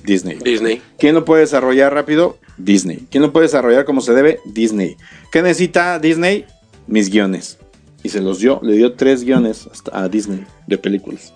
[0.04, 0.38] Disney.
[0.44, 0.82] Disney.
[1.00, 2.38] ¿Quién lo puede desarrollar rápido?
[2.58, 3.08] Disney.
[3.10, 4.40] ¿Quién lo puede desarrollar como se debe?
[4.46, 4.98] Disney.
[5.32, 6.46] ¿Qué necesita Disney?
[6.88, 7.58] Mis guiones.
[8.04, 11.34] Y se los dio, le dio tres guiones hasta a Disney de películas.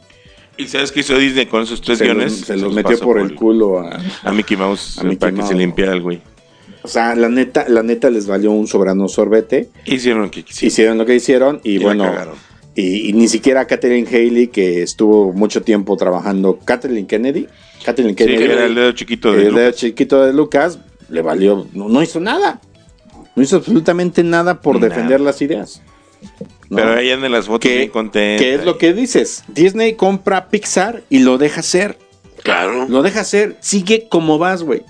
[0.57, 2.31] ¿Y sabes qué hizo Disney con esos tres Se guiones?
[2.31, 5.43] los, se los metió por el culo a, A Mickey Mouse A Mickey para que
[5.43, 6.21] se limpiara el güey.
[6.81, 9.69] O sea, la neta, la neta les valió un soberano sorbete.
[9.85, 10.67] Hicieron lo que quisieron.
[10.67, 12.11] Hicieron lo que hicieron y, bueno.
[12.75, 16.59] Y, y ni siquiera Catherine Haley, que estuvo mucho tiempo trabajando.
[16.63, 17.47] Catherine Kennedy.
[17.79, 18.15] Sí, Kennedy.
[18.15, 19.75] que era el dedo chiquito de el dedo Lucas.
[19.75, 20.79] chiquito de Lucas.
[21.09, 21.67] Le valió.
[21.73, 22.59] No, no hizo nada.
[23.35, 24.89] No hizo absolutamente nada por Nada.
[24.89, 25.81] defender las ideas.
[26.69, 26.77] ¿no?
[26.77, 28.41] Pero ahí andan las fotos ¿Qué- bien contentas.
[28.41, 29.43] ¿Qué es lo que dices?
[29.47, 31.97] Disney compra Pixar y lo deja hacer.
[32.43, 32.87] Claro.
[32.89, 33.55] Lo deja hacer.
[33.61, 34.83] Sigue como vas, güey.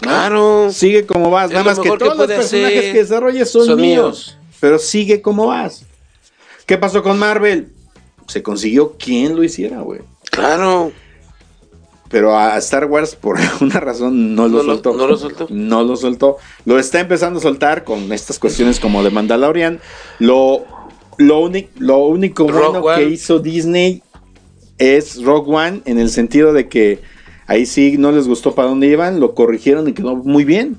[0.00, 0.70] Claro.
[0.72, 1.46] Sigue como vas.
[1.46, 4.38] Es Nada más que que todos los personajes que desarrolles son, Son míos, míos.
[4.60, 5.84] Pero sigue como vas.
[6.66, 7.68] ¿Qué pasó con Marvel?
[8.28, 10.00] Se consiguió quien lo hiciera, güey.
[10.30, 10.92] Claro.
[12.12, 14.92] Pero a Star Wars, por alguna razón, no lo No lo- soltó.
[14.94, 15.46] no lo soltó.
[15.50, 16.36] No lo soltó.
[16.66, 19.80] Lo está empezando a soltar con estas cuestiones como de Mandalorian.
[20.20, 20.64] Lo,
[21.16, 22.96] lo, lo único Rogue bueno One.
[23.02, 24.02] que hizo Disney
[24.78, 27.00] es Rogue One en el sentido de que
[27.46, 30.76] ahí sí no les gustó para dónde iban, lo corrigieron y quedó muy bien.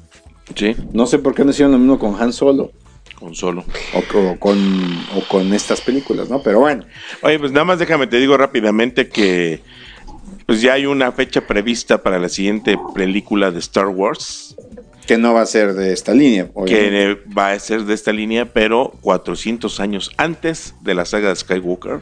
[0.56, 2.72] Sí, No sé por qué no hicieron lo mismo con Han Solo
[3.20, 3.64] con solo.
[3.96, 4.58] o, o con,
[5.16, 6.42] o con estas películas, ¿no?
[6.44, 6.84] Pero bueno,
[7.22, 9.62] Oye, pues nada más déjame te digo rápidamente que
[10.46, 14.56] pues ya hay una fecha prevista para la siguiente película de Star Wars
[15.06, 16.50] que no va a ser de esta línea.
[16.54, 17.24] obviamente.
[17.24, 21.36] que va a ser de esta línea, pero 400 años antes de la saga de
[21.36, 22.02] Skywalker.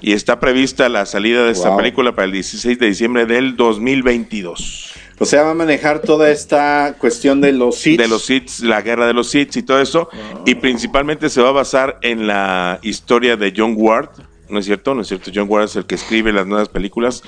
[0.00, 4.94] Y está prevista la salida de esta película para el 16 de diciembre del 2022.
[5.18, 8.00] O sea, va a manejar toda esta cuestión de los Sith.
[8.00, 10.08] De los Sith, la guerra de los Sith y todo eso.
[10.46, 14.08] Y principalmente se va a basar en la historia de John Ward.
[14.50, 14.94] ¿No es cierto?
[14.94, 15.30] ¿No es cierto?
[15.34, 17.22] John Ward es el que escribe las nuevas películas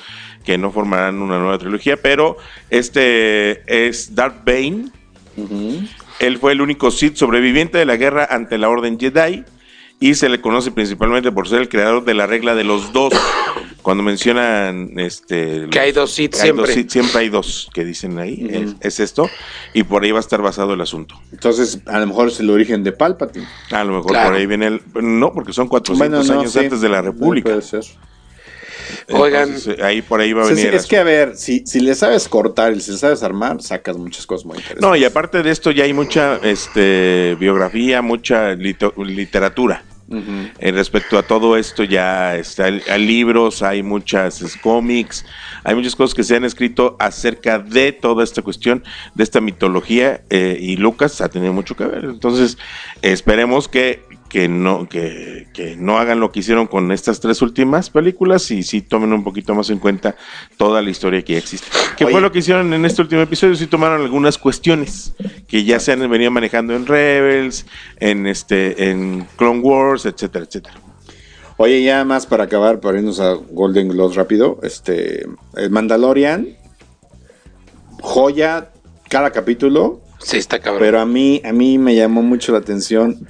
[0.45, 1.97] que no formarán una nueva trilogía.
[1.97, 2.37] Pero
[2.71, 4.91] este es Darth Bane.
[6.19, 9.45] Él fue el único Sith sobreviviente de la guerra ante la Orden Jedi
[10.01, 13.13] y se le conoce principalmente por ser el creador de la regla de los dos.
[13.83, 16.89] Cuando mencionan este Que hay dos siempre.
[16.89, 19.29] Siempre hay dos que dicen ahí, es, es esto,
[19.75, 21.21] y por ahí va a estar basado el asunto.
[21.33, 23.47] Entonces, a lo mejor es el origen de Palpatine.
[23.71, 24.31] A lo mejor Claro.
[24.31, 24.83] por ahí viene el...
[24.95, 26.59] No, porque son 400 no, años sí.
[26.61, 27.51] antes de la República.
[27.51, 27.85] Puede ser.
[29.11, 29.49] Oigan.
[29.49, 31.95] Entonces, eh, ahí por ahí va a venir es que, a ver, si, si le
[31.95, 34.83] sabes cortar y si le sabes armar, sacas muchas cosas muy interesantes.
[34.83, 38.55] No, y aparte de esto ya hay mucha este, biografía, mucha
[40.59, 45.25] En respecto a todo esto ya está, hay libros, hay muchas cómics,
[45.65, 48.85] hay muchas cosas que se han escrito acerca de toda esta cuestión,
[49.15, 52.05] de esta mitología, eh, y Lucas ha tenido mucho que ver.
[52.05, 52.59] Entonces,
[53.01, 57.91] esperemos que, que, no, que, que no hagan lo que hicieron con estas tres últimas
[57.91, 60.17] películas y sí tomen un poquito más en cuenta
[60.57, 61.67] toda la historia que ya existe.
[61.99, 62.13] ¿Qué Oye.
[62.13, 63.55] fue lo que hicieron en este último episodio?
[63.57, 65.13] Sí tomaron algunas cuestiones
[65.47, 67.67] que ya se han venido manejando en Rebels,
[68.01, 70.77] en este, en Clone Wars, etcétera, etcétera.
[71.59, 74.61] Oye, ya más para acabar, para irnos a Golden Gloves rápido.
[74.63, 75.27] Este,
[75.57, 76.49] el Mandalorian,
[78.01, 78.71] joya
[79.11, 80.81] cada capítulo, Sí, está cabrón.
[80.81, 83.29] pero a mí, a mí me llamó mucho la atención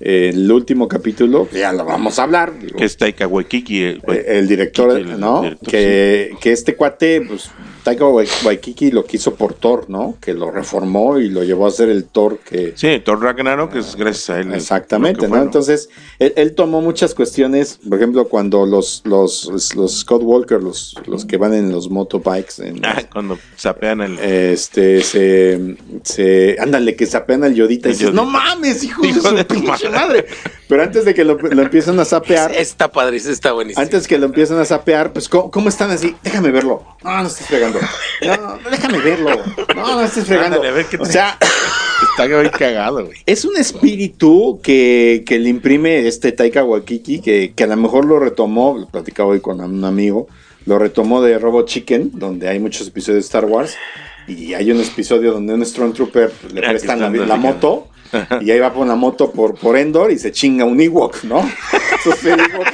[0.00, 2.58] el último capítulo, que ya lo vamos a hablar.
[2.58, 5.42] digo, Que es Taika Waititi, eh, eh, el director, el ¿no?
[5.42, 7.50] director, que, que este cuate, pues,
[7.90, 10.16] Taika Wai- Waikiki lo quiso por Thor, ¿no?
[10.20, 12.72] Que lo reformó y lo llevó a ser el Thor que...
[12.76, 14.54] Sí, Thor Ragnarok, que es gracias a él.
[14.54, 15.36] Exactamente, ¿no?
[15.42, 15.88] Entonces,
[16.20, 21.24] él, él tomó muchas cuestiones, por ejemplo, cuando los, los, los Scott Walker, los, los
[21.24, 24.18] que van en los motobikes, en, Ah, cuando sapean el...
[24.20, 28.22] este, se, se, ándale, que sapean al Yodita y dices, Yodita.
[28.24, 30.22] no mames, hijo, Hijo de su de tu pinche madre".
[30.22, 30.26] madre.
[30.68, 33.82] Pero antes de que lo, lo empiecen a sapear, Está padre, está buenísimo.
[33.82, 36.14] antes que lo empiecen a sapear, pues, ¿cómo, cómo están así?
[36.22, 36.84] Déjame verlo.
[37.02, 37.79] No, no estés fregando.
[38.26, 39.30] No, déjame verlo.
[39.74, 40.56] No, no estés fregando.
[40.56, 41.38] Ándale, a ver qué o sea,
[42.12, 43.18] Está muy cagado, güey.
[43.26, 48.04] es un espíritu que, que le imprime este Taika Waikiki, que, que a lo mejor
[48.04, 50.26] lo retomó, lo platicaba hoy con un amigo,
[50.66, 53.76] lo retomó de Robot Chicken, donde hay muchos episodios de Star Wars,
[54.26, 57.88] y hay un episodio donde un Stormtrooper le Ah, prestan la, la moto,
[58.40, 61.38] y ahí va por la moto por, por Endor y se chinga un Ewok, ¿no?
[61.98, 62.66] Entonces el Ewok,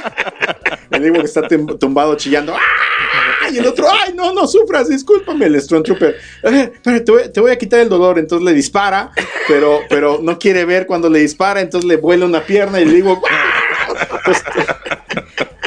[0.97, 3.49] el Ewok está tum- tumbado chillando, ¡ah!
[3.51, 5.45] Y el otro, ¡ay, no, no sufras, discúlpame!
[5.45, 8.19] El Stormtrooper, "Eh, espera, te voy, te voy a quitar el dolor.
[8.19, 9.11] Entonces le dispara,
[9.47, 12.93] pero, pero no quiere ver cuando le dispara, entonces le vuela una pierna y le
[12.95, 13.21] digo,
[14.19, 14.43] Entonces,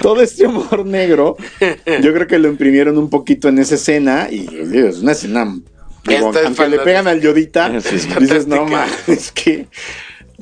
[0.02, 1.36] todo este humor negro,
[1.86, 5.44] yo creo que lo imprimieron un poquito en esa escena y es una escena.
[6.04, 9.66] digo, es le pegan al Yodita, dices, no mames, es que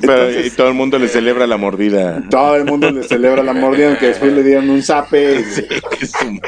[0.01, 2.23] Pero, y todo el mundo le celebra la mordida.
[2.31, 5.45] Todo el mundo le celebra la mordida, aunque después le dieron un zape.
[5.45, 5.65] Sí,
[6.01, 6.41] es un-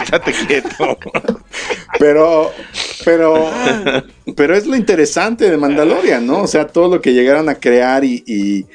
[0.00, 0.98] Estate quieto.
[1.98, 2.52] Pero,
[3.04, 3.50] pero,
[4.36, 6.42] pero es lo interesante de Mandalorian, ¿no?
[6.42, 8.66] O sea, todo lo que llegaron a crear y, y,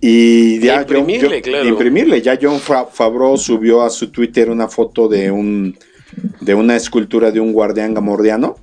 [0.00, 1.64] y ya imprimirle, claro.
[1.68, 2.22] imprimirle.
[2.22, 5.76] Ya John Fa- Favreau subió a su Twitter una foto de un
[6.40, 8.56] de una escultura de un guardián gamordiano.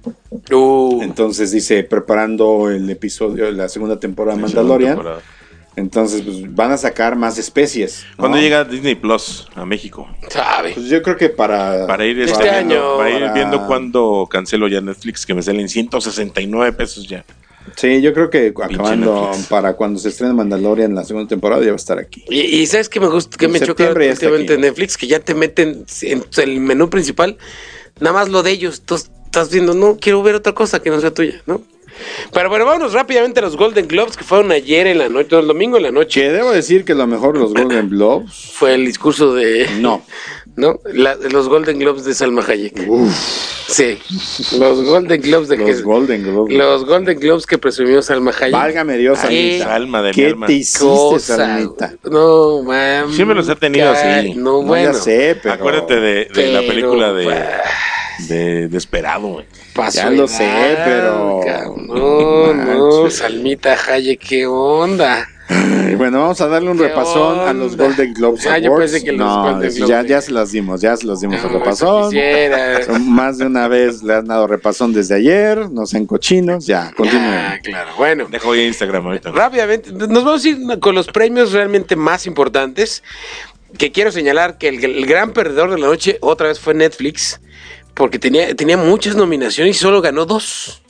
[0.52, 5.00] Uh, Entonces dice, preparando el episodio, la segunda temporada de Mandalorian.
[5.76, 8.04] Entonces, pues van a sacar más especies.
[8.12, 8.18] ¿no?
[8.18, 10.08] ¿Cuándo llega Disney Plus a México?
[10.28, 10.74] sabe.
[10.74, 11.88] Pues yo creo que para.
[11.88, 12.98] Para ir, Este este, viendo, año.
[12.98, 17.24] para ir Para- viendo cuándo cancelo ya Netflix, que me salen 169 pesos ya.
[17.76, 21.74] Sí, yo creo que acabando para cuando se estrene Mandalorian la segunda temporada ya va
[21.74, 22.24] a estar aquí.
[22.30, 25.20] Y, y sabes que me gusta, que En me choca últimamente en Netflix, que ya
[25.20, 27.38] te meten en el menú principal,
[28.00, 28.82] nada más lo de ellos.
[28.82, 31.62] Tú estás viendo, no, quiero ver otra cosa que no sea tuya, ¿no?
[32.34, 35.40] Pero bueno, vámonos rápidamente a los Golden Globes que fueron ayer en la noche, no,
[35.40, 36.22] el domingo en la noche.
[36.22, 38.32] Que debo decir que lo mejor de los Golden Globes.
[38.54, 39.68] Fue el discurso de.
[39.80, 40.04] No.
[40.56, 40.80] ¿No?
[40.94, 42.88] La- los Golden Globes de Salma Hayek.
[43.68, 43.98] Sí.
[44.58, 46.58] Los Golden Globes de Los que- Golden Globes.
[46.58, 48.52] Los Golden Globes que presumió Salma Hayek.
[48.54, 49.76] Válgame Dios, Ay, Salmita.
[49.76, 50.48] Alma de mi ¿Qué alma.
[50.48, 51.36] te hiciste, cosa.
[51.38, 51.94] Salmita?
[52.04, 53.14] No, mami.
[53.14, 54.34] Siempre los he tenido así.
[54.36, 54.92] No, No, bueno.
[54.92, 55.56] ya sé, pero.
[55.56, 57.62] Acuérdate de, de la Pero, película de, bah,
[58.28, 59.46] de Desperado, güey.
[59.94, 60.50] Ya lo sé,
[60.84, 61.42] pero-.
[61.78, 62.54] No,
[63.04, 63.10] no.
[63.10, 65.26] Salmita Hayek, ¿qué onda?
[65.50, 67.76] Y Bueno, vamos a darle un ¿Qué repasón a los?
[67.76, 68.92] Golden Globes Ah, yo Awards.
[68.92, 71.20] pensé que los no, Golden sí, Globes ya, ya se las dimos, ya se los
[71.22, 72.04] dimos el No, repasón.
[72.12, 72.84] quisiera.
[72.86, 76.92] Son más de una vez le han dado repasón desde ayer, no sean cochinos, ya,
[76.96, 77.26] continúen.
[77.34, 77.90] Ah, claro.
[77.98, 78.28] Bueno.
[78.30, 79.32] Dejo ya Instagram ahorita.
[79.32, 83.04] Rápidamente, nos vamos a ir con los premios realmente más importantes.
[83.78, 87.40] Que quiero señalar que el, el gran perdedor de la noche otra vez fue Netflix,
[87.94, 90.82] porque tenía, tenía muchas nominaciones y solo ganó dos.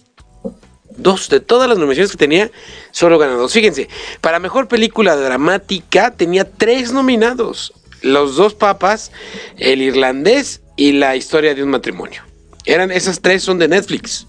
[1.01, 2.51] Dos, de todas las nominaciones que tenía,
[2.91, 3.53] solo ganó dos.
[3.53, 3.87] Fíjense,
[4.21, 9.11] para mejor película dramática tenía tres nominados: Los dos papas,
[9.57, 12.23] El irlandés y La historia de un matrimonio.
[12.65, 14.27] Eran, esas tres son de Netflix.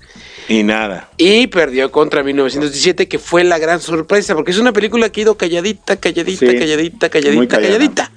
[0.48, 1.10] Y nada.
[1.16, 5.22] Y perdió contra 1917, que fue la gran sorpresa, porque es una película que ha
[5.22, 7.72] ido calladita, calladita, Sí, calladita, calladita, callada.
[7.78, 8.10] calladita.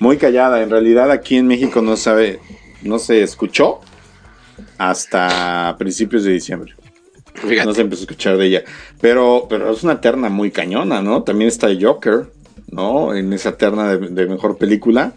[0.00, 2.40] Muy callada, en realidad aquí en México no sabe,
[2.82, 3.80] no se escuchó
[4.78, 6.74] hasta principios de diciembre.
[7.34, 7.66] Fíjate.
[7.66, 8.62] No se empezó a escuchar de ella.
[9.00, 11.22] Pero, pero es una terna muy cañona, ¿no?
[11.22, 12.26] También está Joker,
[12.70, 13.14] ¿no?
[13.14, 15.14] En esa terna de, de mejor película.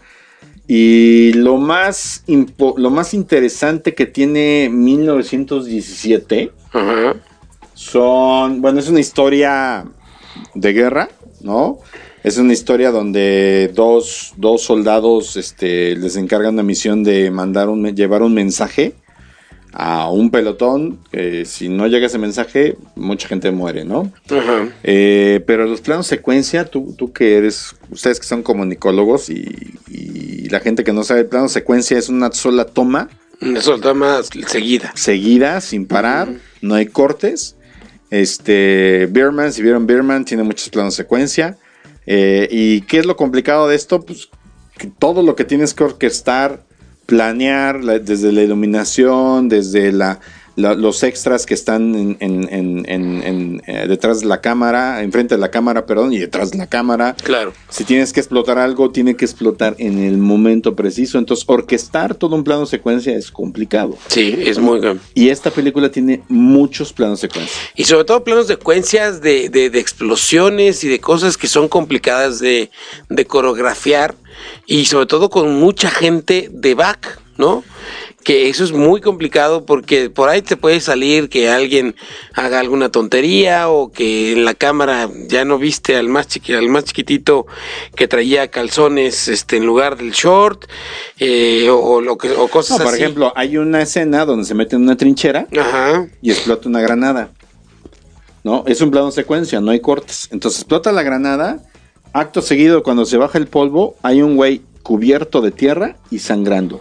[0.68, 2.24] Y lo más,
[2.76, 7.16] lo más interesante que tiene 1917 Ajá.
[7.74, 9.84] son, bueno, es una historia
[10.54, 11.08] de guerra,
[11.40, 11.78] ¿no?
[12.24, 17.94] Es una historia donde dos, dos soldados este, les encargan una misión de mandar un,
[17.94, 18.94] llevar un mensaje
[19.78, 20.98] a un pelotón.
[21.44, 24.10] si no llega ese mensaje, mucha gente muere, ¿no?
[24.30, 24.68] Ajá.
[24.82, 30.48] Eh, pero los planos secuencia, tú, tú que eres, ustedes que son comunicólogos y, y
[30.48, 33.10] la gente que no sabe, el plano secuencia es una sola toma
[33.42, 34.92] Una sola más seguida.
[34.94, 36.28] seguida, sin parar,
[36.62, 37.56] no hay cortes.
[38.10, 41.58] Este, Beerman, si vieron Beerman, tiene muchos planos secuencia.
[42.06, 44.00] Eh, ¿Y qué es lo complicado de esto?
[44.00, 44.30] Pues
[44.78, 46.62] que todo lo que tienes que orquestar,
[47.06, 50.20] planear, la- desde la iluminación, desde la,
[50.56, 52.48] la- los extras que están en, en-
[52.88, 56.66] en- eh, detrás de la cámara, enfrente de la cámara, perdón, y detrás de la
[56.66, 57.14] cámara.
[57.22, 57.52] Claro.
[57.68, 61.18] Si tienes que explotar algo, tiene que explotar en el momento preciso.
[61.18, 63.96] Entonces, orquestar todo un plano secuencia es complicado.
[64.08, 64.80] Sí, es muy.
[65.14, 67.54] Y esta película tiene muchos planos secuencia.
[67.74, 72.40] Y sobre todo planos secuencias de, de, de explosiones y de cosas que son complicadas
[72.40, 72.70] de,
[73.08, 74.14] de coreografiar.
[74.66, 77.64] Y sobre todo con mucha gente de back, ¿no?
[78.26, 81.94] Que eso es muy complicado porque por ahí te puede salir que alguien
[82.34, 86.68] haga alguna tontería o que en la cámara ya no viste al más, chiqui- al
[86.68, 87.46] más chiquitito
[87.94, 90.64] que traía calzones este, en lugar del short
[91.20, 93.02] eh, o, o lo que, o cosas No, por así.
[93.04, 96.08] ejemplo, hay una escena donde se mete en una trinchera Ajá.
[96.20, 97.30] y explota una granada.
[98.42, 98.64] ¿No?
[98.66, 100.28] Es un plano secuencia, no hay cortes.
[100.32, 101.60] Entonces explota la granada.
[102.12, 106.80] Acto seguido, cuando se baja el polvo, hay un güey cubierto de tierra y sangrando.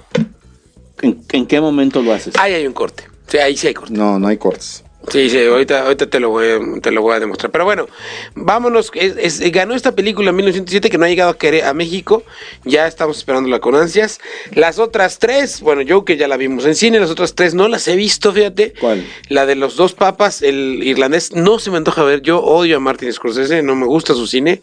[1.01, 2.33] ¿En, en qué momento lo haces?
[2.37, 3.03] Ahí hay un corte.
[3.27, 3.93] Sí, ahí sí hay corte.
[3.93, 4.84] No, no hay cortes.
[5.09, 7.51] Sí, sí, ahorita, ahorita te, lo voy, a- te lo voy a demostrar.
[7.51, 7.87] Pero bueno,
[8.33, 8.91] vámonos.
[8.95, 12.23] Es- es- ganó esta película en 1907 que no ha llegado a, querer, a México.
[12.63, 14.19] Ya estamos esperándola con ansias.
[14.53, 17.67] Las otras tres, bueno, yo que ya la vimos en cine, las otras tres no
[17.67, 18.73] las he visto, fíjate.
[18.79, 19.05] ¿Cuál?
[19.29, 22.21] La de los dos papas, el irlandés, no se me antoja ver.
[22.21, 24.61] Yo odio a Martin Scorsese, no me gusta su cine.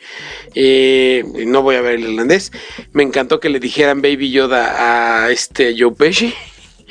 [0.55, 2.53] Eh, no voy a ver el irlandés.
[2.93, 6.35] Me encantó que le dijeran Baby Yoda a este Joe Pesci.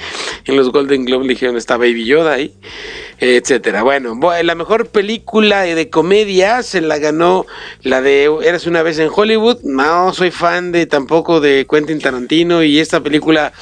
[0.46, 2.54] En los Golden Globe le dijeron está Baby Yoda ahí.
[3.20, 3.84] etcétera.
[3.84, 7.46] Bueno, bu- la mejor película de comedia se la ganó
[7.84, 9.60] la de Eras una vez en Hollywood.
[9.64, 13.54] No soy fan de tampoco de Quentin Tarantino y esta película,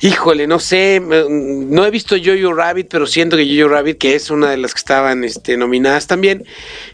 [0.00, 4.28] híjole, no sé, no he visto Jojo Rabbit, pero siento que Jojo Rabbit, que es
[4.30, 6.44] una de las que estaban este, nominadas también,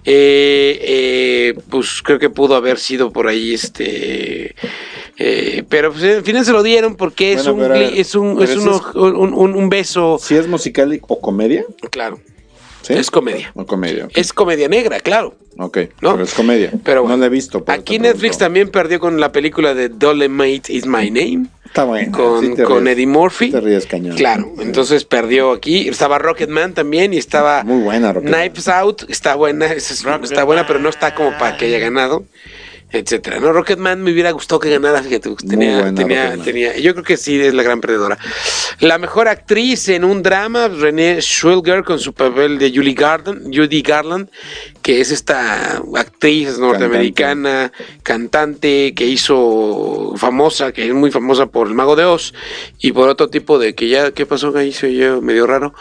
[0.05, 4.55] eh, eh, pues creo que pudo haber sido por ahí este...
[5.19, 8.57] eh, pero pues, al final se lo dieron porque es Bueno, un, es un, es
[8.57, 11.65] un, un- un beso, ¿Si es musical o comedia?
[11.91, 12.19] claro.
[12.83, 12.95] ¿Sí?
[12.95, 13.53] Es comedia.
[13.55, 14.07] O comedia.
[14.07, 14.13] ok.
[14.17, 15.37] Es comedia negra, claro.
[15.59, 16.13] Ok, ¿no?
[16.13, 16.73] pero es comedia.
[16.83, 17.63] Pero bueno, no la he visto.
[17.69, 21.47] Aquí Netflix también perdió con la película de Dolemite is My Name.
[21.65, 22.11] Está buena.
[22.11, 22.89] Con, sí con.
[22.89, 23.53] Eddie Murphy.
[23.53, 24.17] Te ríes cañón.
[24.17, 25.89] Claro, entonces perdió aquí.
[25.89, 28.49] Estaba Rocketman también y estaba Muy buena, Rocketman.
[28.51, 29.03] Knives Out.
[29.09, 32.25] Está buena, es- está buena, pero no está como para que haya ganado.
[32.93, 33.41] Etcétera.
[33.41, 37.41] No, Rocketman me hubiera gustado que ganara, fíjate, tenía, tenía, tenía, yo creo que sí
[37.41, 38.19] es la gran perdedora.
[38.81, 43.81] La mejor actriz en un drama, Renée Zellweger con su papel de Julie Garland, Judy
[43.81, 44.29] Garland,
[44.83, 47.73] que es esta actriz norteamericana,
[48.03, 52.35] cantante, que hizo famosa, que es muy famosa por El Mago de Oz
[52.79, 54.73] y por otro tipo de que ya, ¿qué pasó ahí?
[54.73, 55.73] Se oyó medio raro.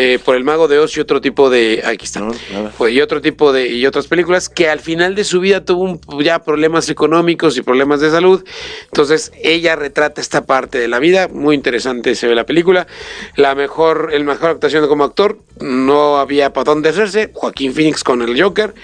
[0.00, 2.20] Eh, por El Mago de Oz y otro tipo de, aquí está,
[2.78, 5.82] pues, y otro tipo de, y otras películas que al final de su vida tuvo
[5.82, 8.44] un- ya problemas económicos y problemas de salud.
[8.84, 12.86] Entonces ella retrata esta parte de la vida, muy interesante se ve la película.
[13.34, 17.30] La mejor, el mejor actuación como actor, no había para dónde hacerse.
[17.34, 18.74] Joaquín Phoenix con el Joker,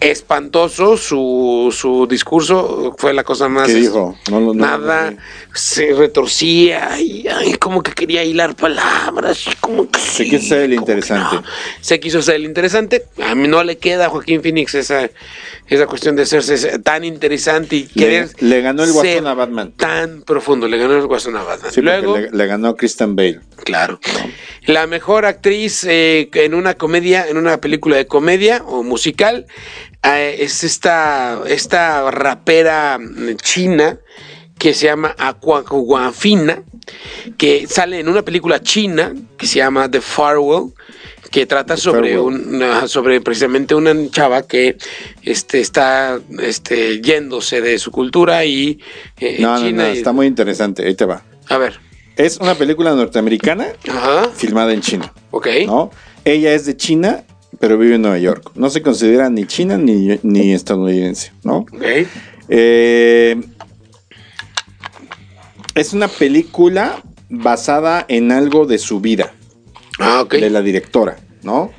[0.00, 4.16] espantoso su, su discurso, fue la cosa más ¿Qué dijo?
[4.30, 5.16] No lo- no- nada, no-
[5.54, 10.62] se retorcía y ay, como que quería hilar palabras y como que Se quiso ser
[10.62, 11.40] el interesante.
[11.82, 13.04] Se quiso ser el interesante.
[13.22, 15.10] A mí no le queda a Joaquín Phoenix esa,
[15.70, 19.72] esa cuestión de ser tan interesante y querer le ganó el guasón a Batman.
[19.76, 20.66] tan profundo.
[20.66, 21.72] Le ganó el guasón a Batman.
[21.72, 23.40] Sí, Luego, le, le ganó a Christian Bale.
[23.64, 24.00] Claro.
[24.66, 29.46] La mejor actriz eh, en una comedia, en una película de comedia o musical,
[30.02, 34.00] eh, es esta, esta rapera mm, china
[34.58, 36.64] que se llama Aquaguafina,
[37.38, 40.72] que sale en una película china que se llama The Farewell
[41.30, 44.76] que trata sobre un sobre precisamente una chava que
[45.22, 48.80] este está este yéndose de su cultura y
[49.18, 50.84] eh, No, no, China no, y- está muy interesante.
[50.86, 51.22] Ahí te va.
[51.48, 51.78] a ver
[52.16, 55.90] Es una película norteamericana ajá filmada en China, ok ¿no?
[56.24, 57.24] Ella es de China,
[57.60, 58.50] pero vive en Nueva York.
[58.54, 61.58] No se considera ni china ni, ni estadounidense, ¿no?
[61.58, 61.84] ok
[62.52, 63.40] Eh,
[65.74, 69.32] es una película basada en algo de su vida,
[70.00, 71.70] Ah, de la directora, ¿no?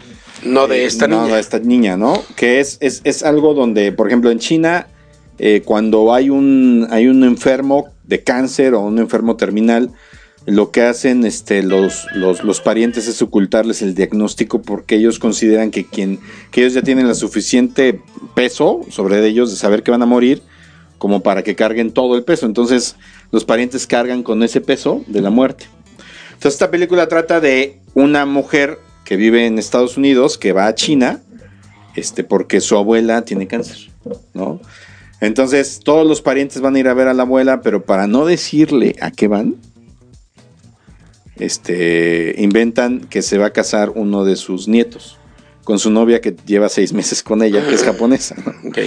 [0.44, 1.36] No de Eh, esta no, niña.
[1.36, 2.22] de esta niña, ¿no?
[2.36, 4.88] Que es, es, es algo donde, por ejemplo, en China,
[5.40, 9.92] eh, cuando hay un, hay un enfermo de cáncer o un enfermo terminal,
[10.46, 15.70] lo que hacen este, los, los, los parientes es ocultarles el diagnóstico porque ellos consideran
[15.70, 16.20] que, quien,
[16.52, 18.02] que ellos ya tienen la suficiente
[18.36, 20.42] peso sobre ellos de saber que van a morir
[20.98, 22.48] como para que carguen todo el peso.
[22.48, 22.96] Entonces
[23.32, 25.66] los parientes cargan con ese peso de la muerte.
[26.42, 30.74] Entonces esta película trata de una mujer que vive en Estados Unidos, que va a
[30.74, 31.22] China,
[31.96, 33.92] este, porque su abuela tiene cáncer,
[34.34, 34.60] ¿no?
[35.20, 38.26] Entonces todos los parientes van a ir a ver a la abuela, pero para no
[38.26, 39.58] decirle a qué van,
[41.36, 45.20] este, inventan que se va a casar uno de sus nietos
[45.64, 48.36] con su novia que lleva seis meses con ella, que es japonesa.
[48.44, 48.68] ¿no?
[48.68, 48.80] Ok.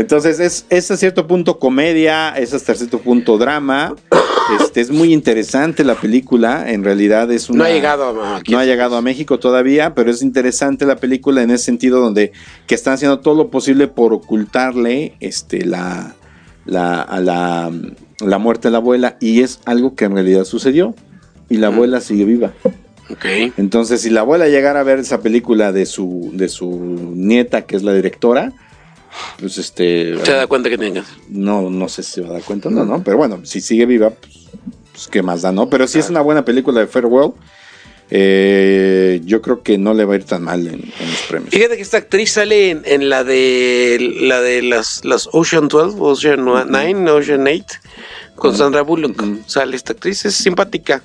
[0.00, 3.94] Entonces es, es a cierto punto comedia, es hasta cierto punto drama.
[4.60, 7.58] Este, es muy interesante la película, en realidad es una...
[7.58, 8.42] No ha llegado a-.
[8.48, 12.32] No ha llegado a México todavía, pero es interesante la película en ese sentido donde
[12.66, 16.16] que están haciendo todo lo posible por ocultarle este, la,
[16.64, 17.70] la, a la,
[18.18, 20.96] la muerte de la abuela y es algo que en realidad sucedió
[21.48, 22.52] y la abuela sigue viva.
[23.08, 23.24] Ok.
[23.56, 27.76] Entonces, si la abuela llegara a ver esa película de su, de su nieta, que
[27.76, 28.52] es la directora,
[29.38, 30.16] pues este...
[30.24, 31.06] Se da cuenta que tengas.
[31.28, 33.02] No, no sé si se va a dar cuenta o no, ¿no?
[33.02, 34.48] Pero bueno, si sigue viva, pues,
[34.92, 35.70] pues, qué más da, ¿no?
[35.70, 37.32] Pero si es una buena película de Farewell,
[38.12, 41.54] eh, yo creo que no le va a ir tan mal en, en los premios.
[41.54, 45.96] Fíjate que esta actriz sale en, en la de la de las, las Ocean 12,
[46.00, 47.64] Ocean 9, Ocean 8,
[48.34, 49.22] con Sandra Bullock.
[49.46, 51.02] Sale esta actriz, es simpática.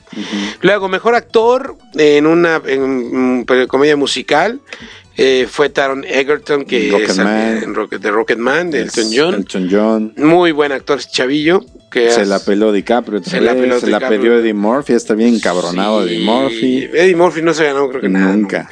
[0.61, 4.59] Luego, mejor actor en una en, comedia musical.
[5.18, 9.34] Eh, fue Taron Egerton, que sale en Rocket, de Rocketman, de Elton Es John.
[9.36, 10.13] Elton John.
[10.18, 11.63] Muy buen actor, chavillo.
[11.91, 13.24] Que Se has- la peló DiCaprio.
[13.24, 14.93] Se la peló se la Eddie Murphy.
[14.93, 16.89] Está bien encabronado Sí, Eddie Murphy.
[16.93, 18.34] Eddie Murphy no se ganó, creo que nada.
[18.36, 18.70] Nunca.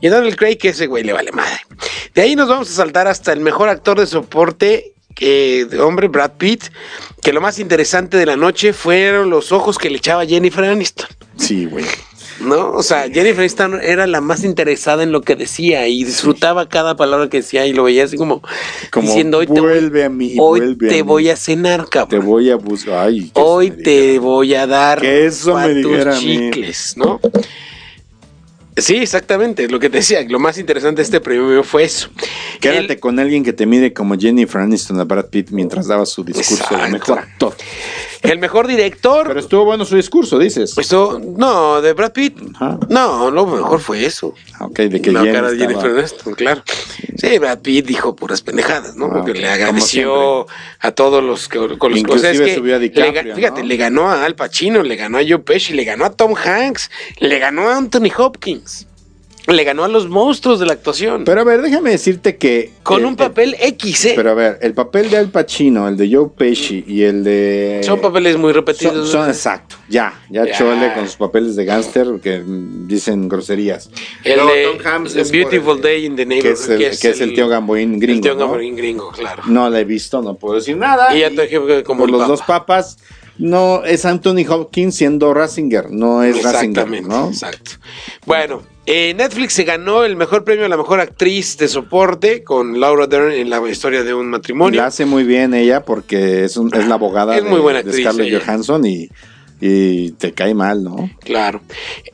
[0.00, 1.60] Y Donald Craig, que ese güey le vale madre.
[2.14, 6.08] De ahí nos vamos a saltar hasta el mejor actor de soporte, que, de hombre,
[6.08, 6.64] Brad Pitt.
[7.20, 11.06] Que lo más interesante de la noche fueron los ojos que le echaba Jennifer Aniston.
[11.36, 11.84] Sí, güey.
[12.42, 12.72] ¿No?
[12.72, 16.96] O sea, Jennifer Aniston era la más interesada en lo que decía y disfrutaba cada
[16.96, 18.42] palabra que decía y lo veía así como,
[18.90, 21.02] Como, diciendo, hoy te, "Vuelve voy, a mí, hoy vuelve a te mí".
[21.02, 22.26] voy a cenar, Te cabrón.
[22.26, 23.06] voy a buscar.
[23.06, 26.18] Ay, Hoy te voy a dar Que eso me a mí.
[26.18, 27.20] chicles, ¿no?
[28.74, 32.08] Sí, exactamente, lo que te decía, lo más interesante de este premio fue eso.
[32.58, 36.24] Quédate con alguien que te mide como Jennifer Aniston a Brad Pitt mientras daba su
[36.24, 36.90] discurso de Exacto.
[36.90, 37.51] mejor actor.
[38.22, 39.26] El mejor director.
[39.26, 40.76] Pero estuvo bueno su discurso, dices.
[40.78, 42.38] Esto, no, de Brad Pitt.
[42.54, 42.78] Ajá.
[42.88, 44.34] No, lo mejor fue eso.
[44.58, 46.62] Ah, Ok, de que la cara de Jennifer Aniston, claro.
[47.16, 49.06] Sí, Brad Pitt dijo puras pendejadas, ¿no?
[49.06, 50.46] Ah, Porque le agradeció
[50.80, 53.66] a todos los que con los Inclusive que subió a le DiCaprio, ga- fíjate, ¿no?
[53.68, 56.90] le ganó a Al Pacino, le ganó a Joe Pesci, le ganó a Tom Hanks,
[57.18, 58.86] le ganó a Anthony Hopkins,
[59.48, 61.24] le ganó a los monstruos de la actuación.
[61.24, 62.70] Pero a ver, déjame decirte que.
[62.82, 64.12] con eh, un eh, papel X, ¿eh?
[64.14, 67.80] Pero a ver, el papel de Al Pacino, el de Joe Pesci y el de.
[67.82, 69.08] Son papeles muy Son, repetidos.
[69.10, 70.56] son exacto, ya, ya, Ya.
[70.56, 73.90] chole con sus papeles de gángster que dicen groserías.
[74.24, 76.60] el de Tom The por Beautiful el- Day in the que Neighborhood.
[76.62, 78.16] es el, que es el tío Gamboín gringo.
[78.16, 78.46] El tío ¿no?
[78.48, 79.42] Gamboín gringo, claro.
[79.46, 81.14] No la he visto, no puedo decir nada.
[81.16, 82.28] Y ya te dije como por el los Papa.
[82.30, 82.98] dos papas,
[83.38, 87.28] no es Anthony Hopkins siendo Ratzinger, no es Ratzinger, Exactamente, ¿no?
[87.28, 87.72] exacto.
[88.26, 92.80] Bueno, eh, Netflix se ganó el mejor premio a la mejor actriz de soporte con
[92.80, 94.80] Laura Dern en la historia de un matrimonio.
[94.80, 97.82] La hace muy bien ella porque es, un- es la abogada Es de, muy buena
[97.82, 98.40] de Scarlett ella.
[98.44, 99.08] Johansson y,
[99.64, 101.08] y te cae mal, ¿no?
[101.20, 101.60] Claro.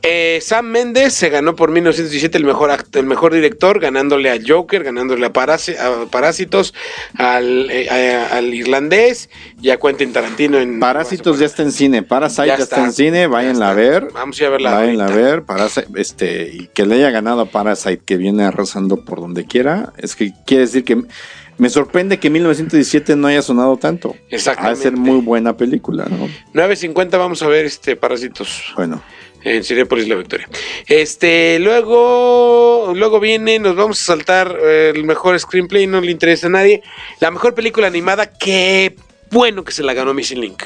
[0.03, 4.37] Eh, Sam Mendes se ganó por 1917 el mejor act- el mejor director, ganándole a
[4.45, 6.75] Joker, ganándole a, Parasi- a Parásitos,
[7.15, 9.31] al, eh, a- al irlandés
[9.61, 12.75] y a Quentin Tarantino en Parásitos ya está en cine, Parasite Ya ya, está.
[12.75, 14.07] está, en cine, ya váyanla a ver.
[14.13, 17.41] Vamos a ir a verla Váyanla a ver, Parasite, este, y que le haya ganado
[17.41, 21.01] a Parasite, que viene arrasando por donde quiera, es que quiere decir que
[21.59, 24.15] me sorprende que 1917 no haya sonado tanto.
[24.29, 24.75] Exactamente.
[24.75, 26.27] Va a ser muy buena película, ¿no?
[26.53, 28.73] 9.50 vamos a ver este Parásitos.
[28.75, 29.01] Bueno,
[29.43, 30.47] En Cinepolis La Victoria.
[30.87, 36.47] Este, luego, luego viene, nos vamos a saltar eh, el mejor screenplay, no le interesa
[36.47, 36.81] a nadie.
[37.19, 38.95] La mejor película animada, qué
[39.31, 40.63] bueno que se la ganó Missing Link.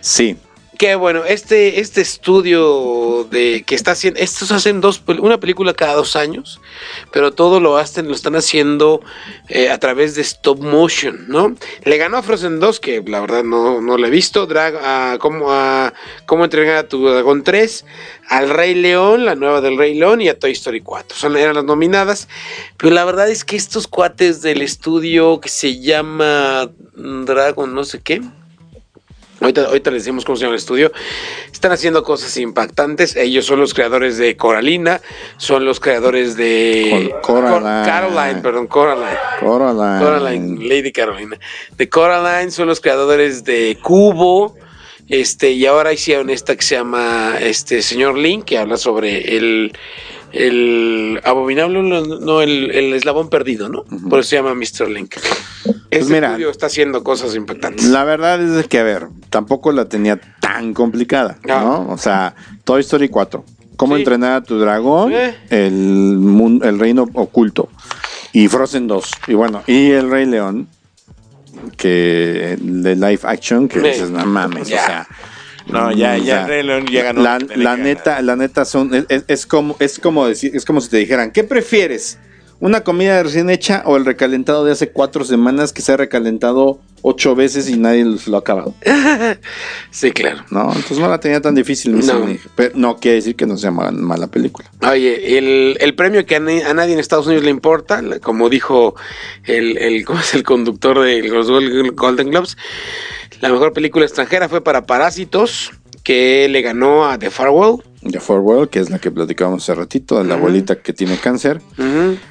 [0.00, 0.36] sí,
[0.78, 5.94] Qué bueno, este, este estudio de que está haciendo, estos hacen dos, una película cada
[5.94, 6.60] dos años,
[7.12, 9.00] pero todo lo hacen, lo están haciendo
[9.48, 11.54] eh, a través de stop motion, ¿no?
[11.84, 15.18] Le ganó a Frozen 2, que la verdad no, no la he visto, Drag, a,
[15.18, 15.94] cómo, a
[16.26, 17.86] cómo entregar a tu dragón 3,
[18.28, 21.16] al Rey León, la nueva del Rey León y a Toy Story 4.
[21.16, 22.28] Son, eran las nominadas,
[22.76, 28.02] pero la verdad es que estos cuates del estudio que se llama Dragon, no sé
[28.02, 28.20] qué.
[29.40, 30.92] Ahorita, ahorita les decimos cómo se llama el estudio.
[31.52, 33.16] Están haciendo cosas impactantes.
[33.16, 35.00] Ellos son los creadores de Coralina,
[35.36, 37.60] son los creadores de Cor- Coraline.
[37.60, 39.18] Cor- Caroline, perdón, Coraline.
[39.40, 40.04] Coraline.
[40.04, 41.38] Coraline, Lady Carolina.
[41.76, 44.56] De Coraline son los creadores de Cubo.
[45.08, 49.72] Este, y ahora hicieron esta que se llama este Señor Link, que habla sobre el,
[50.38, 53.84] el abominable, no, el, el eslabón perdido, ¿no?
[54.08, 54.88] Por eso se llama Mr.
[54.90, 55.14] Link.
[55.90, 57.84] Este mira, estudio está haciendo cosas impactantes.
[57.86, 61.60] La verdad es que, a ver, tampoco la tenía tan complicada, No.
[61.60, 61.92] ¿no?
[61.92, 62.34] O sea,
[62.64, 63.44] Toy Story 4.
[63.76, 64.02] ¿Cómo Sí.
[64.02, 65.12] entrenar a tu dragón?
[65.12, 65.34] Eh.
[65.50, 67.68] El, el reino oculto.
[68.32, 69.10] Y Frozen 2.
[69.28, 70.68] Y bueno, y el Rey León.
[71.76, 75.06] Que de live action, que dices, no mames, o sea.
[75.66, 77.22] No, ya, o ya sea, Rey León ya ganó.
[77.22, 80.88] La, la neta, la neta son, es- es como, es como decir, es como si
[80.90, 82.18] te dijeran, ¿qué prefieres?
[82.58, 86.78] ¿Una comida recién hecha o el recalentado de hace cuatro semanas que se ha recalentado
[87.02, 88.74] ocho veces y nadie lo ha acabado?
[89.90, 90.44] Sí, claro.
[90.50, 91.98] No, entonces no la tenía tan difícil.
[91.98, 92.26] No.
[92.54, 94.70] Pero no quiere decir que no sea ma- mala película.
[94.90, 98.94] Oye, el, el premio que a, a nadie en Estados Unidos le importa, como dijo
[99.44, 102.56] el, el, ¿cómo es el conductor de los Gol- Golden Globes,
[103.40, 107.82] la mejor película extranjera fue para Parásitos, que le ganó a The Farewell.
[108.10, 111.60] The Farewell, que es la que platicábamos hace ratito, de la abuelita que tiene cáncer.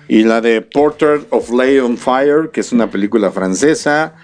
[0.08, 4.16] Y la de Portrait of Lay on Fire, que es una película francesa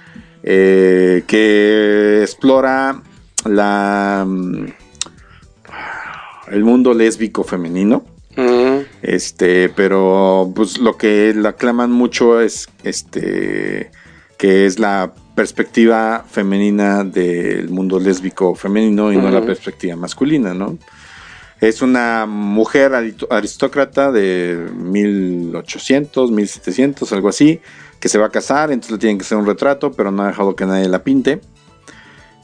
[0.43, 3.01] eh, que explora
[3.45, 4.65] la mm,
[6.51, 8.03] el mundo lésbico femenino.
[9.01, 13.91] Este, pero pues lo que la aclaman mucho es este
[14.37, 20.77] que es la perspectiva femenina del mundo lésbico femenino y no la perspectiva masculina, ¿no?
[21.61, 22.91] Es una mujer
[23.29, 27.61] aristócrata de 1800, 1700, algo así,
[27.99, 30.27] que se va a casar, entonces le tienen que hacer un retrato, pero no ha
[30.27, 31.39] dejado que nadie la pinte.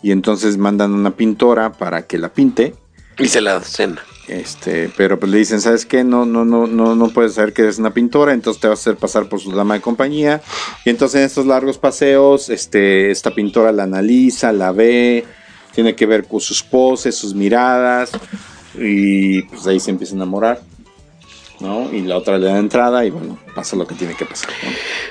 [0.03, 2.75] Y entonces mandan una pintora para que la pinte.
[3.17, 4.03] Y se la cena.
[4.27, 6.03] Este, pero pues le dicen, ¿sabes qué?
[6.03, 8.81] No, no, no, no, no puedes saber que eres una pintora, entonces te vas a
[8.81, 10.41] hacer pasar por su dama de compañía.
[10.85, 15.25] Y entonces en estos largos paseos, este, esta pintora la analiza, la ve,
[15.73, 18.11] tiene que ver con sus poses, sus miradas.
[18.75, 20.61] Y pues ahí se empieza a enamorar,
[21.59, 21.91] ¿no?
[21.91, 24.49] Y la otra le da entrada y bueno, pasa lo que tiene que pasar.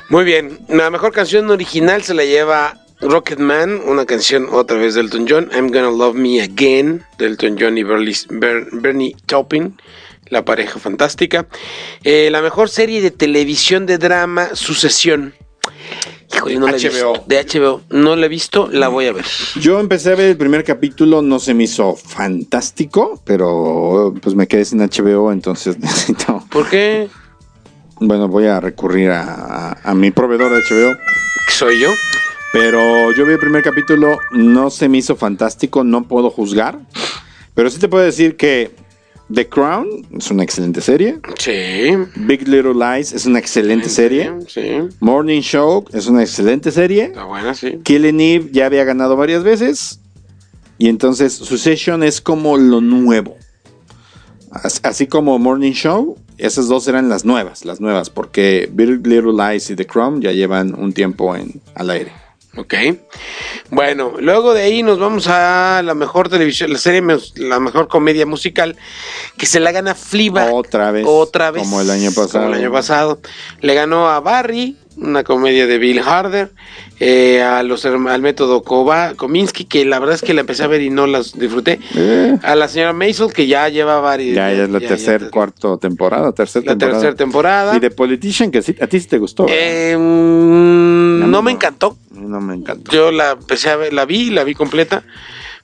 [0.09, 0.59] Muy bien.
[0.69, 5.27] La mejor canción original se la lleva Rocket Man, una canción otra vez de Elton
[5.29, 5.51] John.
[5.55, 9.77] I'm Gonna Love Me Again, de Elton John y Bernie Taupin,
[10.29, 11.47] la pareja fantástica.
[12.05, 15.35] Eh, la mejor serie de televisión de drama, Sucesión.
[16.59, 17.13] No la he HBO.
[17.13, 17.25] visto.
[17.27, 17.81] De HBO.
[17.91, 19.25] No la he visto, la voy a ver.
[19.61, 24.47] Yo empecé a ver el primer capítulo, no se me hizo fantástico, pero pues me
[24.47, 26.43] quedé sin HBO, entonces necesito.
[26.51, 27.09] ¿Por qué?
[28.01, 29.23] Bueno, voy a recurrir a,
[29.73, 30.97] a- a mi proveedor de HBO.
[31.49, 31.91] ¿Soy yo?
[32.53, 36.79] Pero yo vi el primer capítulo, no se me hizo fantástico, no puedo juzgar.
[37.55, 38.75] Pero sí te puedo decir que
[39.33, 41.19] The Crown es una excelente serie.
[41.39, 41.91] Sí.
[42.17, 44.33] Big Little Lies es una excelente serie.
[44.47, 44.79] Sí.
[45.01, 47.05] Morning Show es una excelente serie.
[47.07, 47.81] Está buena, sí.
[47.83, 49.99] Killing Eve ya había ganado varias veces.
[50.79, 53.37] Y entonces Succession es como lo nuevo.
[54.53, 59.33] As- Así como Morning Show, esas dos eran las nuevas, las nuevas, porque Big Little
[59.33, 62.13] Lies y The Crown ya llevan un tiempo en, al aire.
[62.57, 62.75] Ok.
[63.71, 67.03] Bueno, luego de ahí nos vamos a la mejor televisión, la serie,
[67.37, 68.77] la mejor comedia musical,
[69.37, 70.53] que se la gana Fleabag.
[70.53, 71.05] Otra vez.
[71.07, 71.63] Otra vez.
[71.63, 72.45] Como el año pasado.
[72.45, 73.21] Como el año pasado.
[73.61, 76.51] Le ganó a Barry, una comedia de Bill Harder,
[77.01, 80.67] eh, a los, al método Kova- Kominsky, que la verdad es que la empecé a
[80.69, 81.79] ver y no las disfruté.
[81.95, 84.35] Eh, A la señora Maisel, que ya lleva varios.
[84.35, 86.93] ya, ya es la tercera, cuarta temporada, tercera La temporada.
[87.01, 87.77] tercera temporada.
[87.77, 89.47] Y The Politician, que sí, a ti sí te gustó.
[89.47, 91.43] Ya no no.
[91.43, 91.97] me encantó.
[92.13, 92.91] no me encantó.
[92.93, 95.03] Yo la empecé a ver, la vi, la vi completa,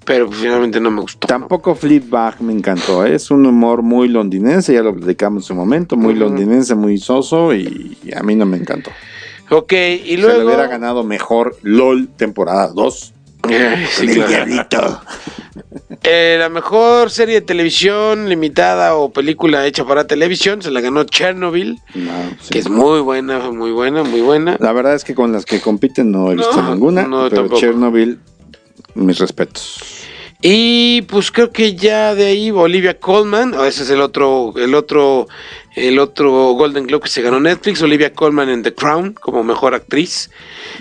[0.04, 1.26] pero finalmente no me gustó.
[1.26, 3.04] Tampoco Fleabag me encantó.
[3.06, 3.14] ¿eh?
[3.14, 7.54] Es un humor muy londinense, ya lo platicamos en su momento, muy londinense, muy soso
[7.54, 8.90] y a mí no me encantó.
[9.52, 10.44] Ok, y Se le luego.
[10.46, 13.12] hubiera ganado mejor LOL temporada 2.
[13.50, 14.06] Eh, sí,
[14.70, 15.00] claro.
[16.04, 21.04] Eh, la mejor serie de televisión limitada o película hecha para televisión se la ganó
[21.04, 22.50] Chernobyl, No, sí.
[22.50, 24.56] que es muy buena, muy buena, muy buena.
[24.60, 27.42] La verdad es que con las que compiten no he visto No, ninguna, no, pero
[27.42, 27.60] tampoco.
[27.60, 28.18] Chernobyl,
[28.94, 30.01] mis respetos.
[30.44, 34.74] Y pues creo que ya de ahí Olivia Colman, o ese es el otro, el
[34.74, 35.28] otro,
[35.76, 39.72] el otro Golden Globe que se ganó Netflix, Olivia Colman en The Crown como mejor
[39.76, 40.30] actriz.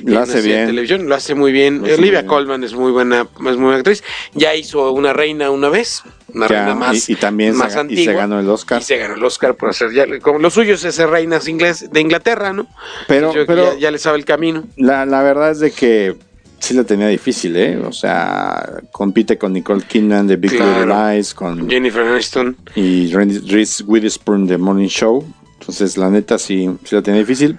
[0.04, 0.66] Lo hace bien.
[0.66, 1.82] televisión, lo hace muy bien.
[1.84, 2.26] Hace Olivia bien.
[2.28, 4.04] Colman es muy buena, es muy buena actriz.
[4.34, 6.02] Ya hizo una reina una vez,
[6.34, 8.14] una Ya, reina más, y- y también se más ga- y se antigua.
[8.14, 8.82] ganó el Oscar.
[8.82, 11.88] Y se ganó el Oscar por hacer ya, como lo suyo es ser reinas inglés
[11.92, 12.66] de Inglaterra, ¿no?
[13.08, 14.64] Pero, pero ya, ya le sabe el camino.
[14.76, 16.16] la, la verdad es de que
[16.62, 17.78] sí la tenía difícil, ¿eh?
[17.78, 20.86] O sea, compite con Nicole Kidman de Big Claro.
[20.86, 22.56] Little Lies, con Jennifer Aniston.
[22.76, 25.26] y Reese Witherspoon de Morning Show.
[25.60, 27.58] Entonces, la neta, sí, sí la tenía difícil.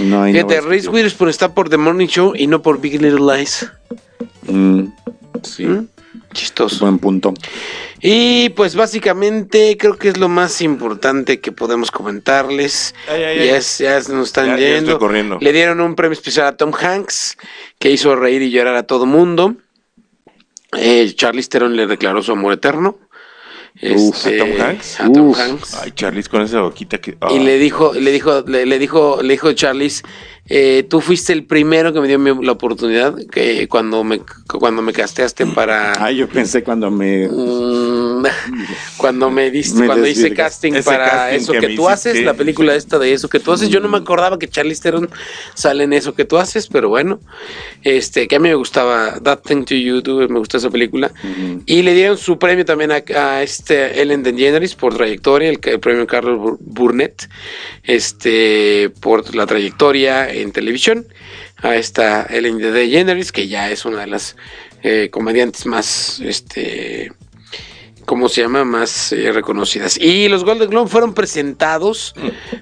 [0.00, 3.20] No hay Fíjate, Reese Witherspoon está por The Morning Show y no por Big Little
[3.36, 3.66] Lies.
[4.46, 4.84] Mm,
[5.42, 5.86] sí, ¿Mm?
[6.32, 6.84] Chistoso.
[6.84, 7.34] buen punto.
[8.00, 12.94] Y pues básicamente creo que es lo más importante que podemos comentarles.
[13.08, 13.48] Ay, ay, ya, ay.
[13.50, 14.92] es- ya nos están Ya- ya yendo.
[14.92, 15.38] estoy corriendo.
[15.40, 17.36] Le dieron un premio especial a Tom Hanks,
[17.78, 19.56] que hizo reír y llorar a todo mundo.
[20.76, 22.98] Eh, Charlize Theron le declaró su amor eterno.
[23.80, 25.00] Uf, Este, ¿a Tom Hanks?
[25.00, 25.38] a Tom Uf.
[25.38, 25.74] Hanks.
[25.74, 27.16] Ay, Charlize, con esa boquita que.
[27.30, 30.02] Y le dijo, le dijo, le, le dijo, le dijo Charlize,
[30.48, 34.80] eh, tú fuiste el primero que me dio mi- la oportunidad que cuando me cuando
[34.80, 37.28] me casteaste para Ay, yo pensé cuando me.
[37.28, 38.22] Mm,
[38.96, 42.10] cuando me diste, Me cuando hice casting Ese para casting eso que que, tú hiciste.
[42.10, 44.82] haces, la película esta de eso que tú haces, yo no me acordaba que Charlize
[44.82, 45.10] Theron
[45.54, 47.20] sale en eso que tú haces, pero bueno,
[47.82, 51.12] este, que a mí me gustaba That Thing to You Do, me gustó esa película,
[51.66, 55.80] y le dieron su premio también a, a este Ellen DeGeneres por trayectoria, el, el
[55.80, 57.28] premio Carlos Bur- Burnett,
[57.84, 61.06] este, por la trayectoria en televisión,
[61.58, 64.36] a esta Ellen DeGeneres, que ya es una de las
[64.82, 67.12] eh, comediantes más, este,
[68.04, 68.64] ¿cómo se llama?
[68.64, 69.98] Más eh, reconocidas.
[69.98, 72.14] Y los Golden Globe fueron presentados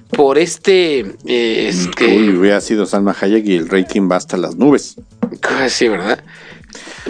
[0.09, 4.55] por este, eh, este, Uy, hubiera sido Salma Hayek y el rating va hasta las
[4.55, 4.95] nubes.
[5.43, 6.23] ah, sí, ¿verdad?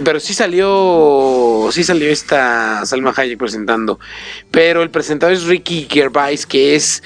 [0.04, 3.98] Pero sí salió, sí salió esta Salma Hayek presentando.
[4.50, 7.02] Pero el presentador es Ricky Gervais, que es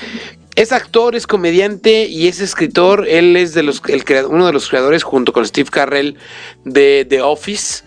[0.55, 3.07] es actor, es comediante y es escritor.
[3.09, 3.82] Él es de los,
[4.28, 6.16] uno de los creadores junto con Steve Carrell
[6.64, 7.84] de The Office.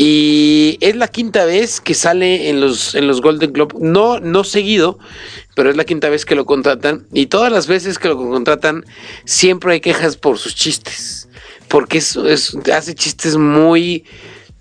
[0.00, 3.74] Y es la quinta vez que sale en los, en los Golden Globe.
[3.80, 4.98] No, no seguido,
[5.56, 7.06] pero es la quinta vez que lo contratan.
[7.12, 8.84] Y todas las veces que lo contratan,
[9.24, 11.28] siempre hay quejas por sus chistes.
[11.66, 12.16] Porque es-
[12.72, 14.04] hace chistes muy,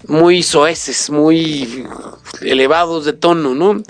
[0.08, 1.86] muy soeces, muy
[2.42, 3.82] elevados de tono, ¿no?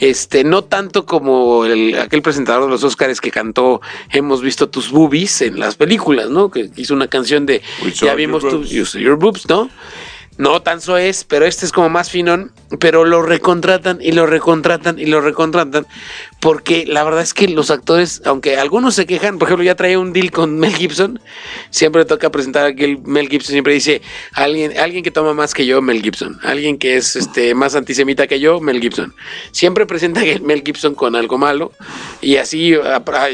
[0.00, 4.90] Este, no tanto como el- aquel presentador de los Oscars que cantó Hemos visto tus
[4.90, 6.50] boobies en las películas, ¿no?
[6.50, 7.62] Que hizo una canción de
[8.06, 9.70] Ya vimos your tus your boobs, ¿no?
[10.36, 14.98] No tan es, pero este es como más finón, pero lo recontratan y lo recontratan
[14.98, 15.86] y lo recontratan,
[16.40, 19.98] porque la verdad es que los actores, aunque algunos se quejan, por ejemplo, ya traía
[19.98, 21.20] un deal con Mel Gibson,
[21.70, 22.74] siempre toca presentar a
[23.04, 24.02] Mel Gibson siempre dice,
[24.32, 28.26] alguien, alguien que toma más que yo, Mel Gibson, alguien que es este más antisemita
[28.26, 29.14] que yo, Mel Gibson.
[29.52, 31.72] Siempre presenta a Mel Gibson con algo malo,
[32.20, 32.74] y así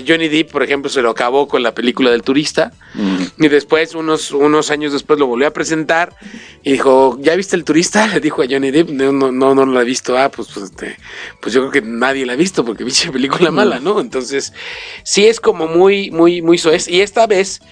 [0.07, 2.73] Johnny Depp, por ejemplo, se lo acabó con la película del turista,
[3.41, 6.15] y después, unos, unos años después, lo volvió a presentar
[6.63, 8.07] y dijo, ¿ya viste el turista?
[8.13, 10.19] Le dijo a Johnny Depp, no, no, no, no lo ha visto.
[10.19, 10.99] Ah, pues, pues, este,
[11.41, 13.99] pues yo creo que nadie la ha visto porque pinche película mala, ¿no?
[13.99, 14.53] Entonces,
[15.05, 16.87] sí es como muy, muy, muy soez.
[16.87, 17.63] Y esta vez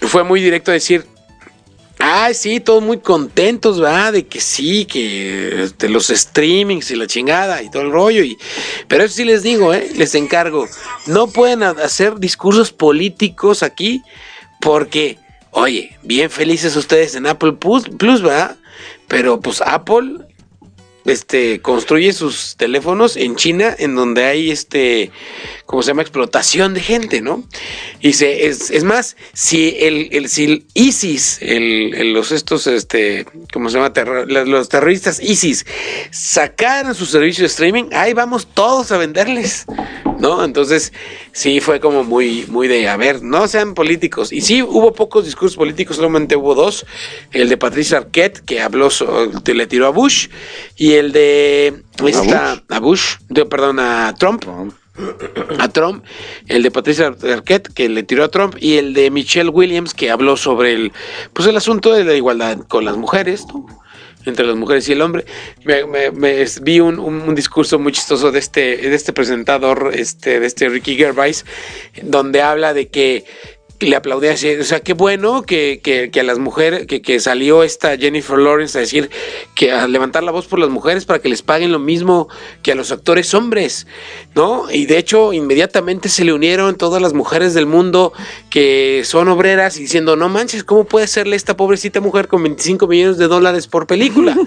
[0.00, 1.06] fue muy directo a decir,
[2.00, 4.12] Ah, sí, todos muy contentos, ¿verdad?
[4.12, 8.22] De que sí, que este, los streamings y la chingada y todo el rollo.
[8.22, 8.38] Y,
[8.86, 9.90] pero eso sí les digo, ¿eh?
[9.96, 10.68] les encargo,
[11.06, 14.02] no pueden hacer discursos políticos aquí
[14.60, 15.18] porque
[15.50, 18.56] Oye, bien felices ustedes en Apple Plus, ¿verdad?
[19.08, 20.27] Pero pues Apple
[21.08, 25.10] este, construye sus teléfonos en China, en donde hay este,
[25.66, 26.02] ¿cómo se llama?
[26.02, 27.44] Explotación de gente, ¿no?
[28.00, 33.78] Y se, es, más, si el, el, si ISIS, el, los estos, este, ¿cómo se
[33.78, 33.92] llama?
[34.26, 35.66] los terroristas ISIS
[36.10, 39.66] sacaran su servicio de streaming, ahí vamos todos a venderles.
[40.18, 40.44] ¿no?
[40.44, 40.92] Entonces,
[41.32, 44.32] sí fue como muy, muy de, a ver, no sean políticos.
[44.32, 46.86] Y sí, hubo pocos discursos políticos, solamente hubo dos.
[47.32, 48.88] El de Patricia Arquette, que habló,
[49.44, 50.28] le tiró a Bush,
[50.76, 53.16] y el de, esta, ¿A Bush?
[53.48, 54.44] perdón, a Trump.
[55.58, 56.04] A Trump,
[56.48, 60.10] el de Patricia Arquette, que le tiró a Trump, y el de Michelle Williams, que
[60.10, 60.92] habló sobre el,
[61.32, 63.66] pues el asunto de la igualdad con las mujeres, ¿no?
[64.28, 65.24] entre las mujeres y el hombre.
[65.64, 70.96] Me, vi un, discurso muy chistoso de este, de este presentador, este, de este Ricky
[70.96, 71.44] Gervais,
[72.02, 73.24] donde habla de que
[73.80, 77.62] le aplaudía así, o sea, qué bueno que, que, a las mujeres, que, que, salió
[77.62, 79.08] esta Jennifer Lawrence a decir
[79.54, 82.28] que a levantar la voz por las mujeres para que les paguen lo mismo
[82.62, 83.86] que a los actores hombres,
[84.34, 84.70] ¿no?
[84.70, 88.12] Y de hecho, inmediatamente se le unieron todas las mujeres del mundo
[88.50, 92.86] que son obreras y diciendo, no manches, ¿cómo puede serle esta pobrecita mujer con 25
[92.88, 94.36] millones de dólares por película?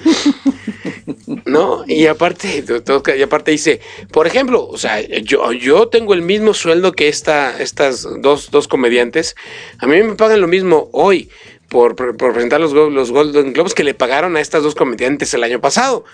[1.52, 1.84] ¿No?
[1.88, 2.64] Y aparte,
[3.18, 7.62] y aparte dice, por ejemplo, o sea, yo, yo tengo el mismo sueldo que esta,
[7.62, 9.36] estas dos, dos comediantes.
[9.80, 11.30] A mí me pagan lo mismo hoy
[11.68, 15.62] por, presentar los, los Golden Globes que le pagaron a estas dos comediantes el año
[15.62, 16.06] pasado.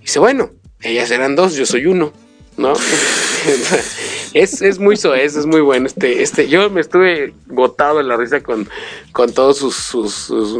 [0.00, 2.12] dice, bueno, ellas eran dos, yo soy uno.
[2.56, 2.72] ¿no?
[4.34, 5.86] es, es muy soez, es muy bueno.
[5.86, 8.68] Este, este, yo me estuve botado en la risa con,
[9.12, 10.12] con todos sus, sus,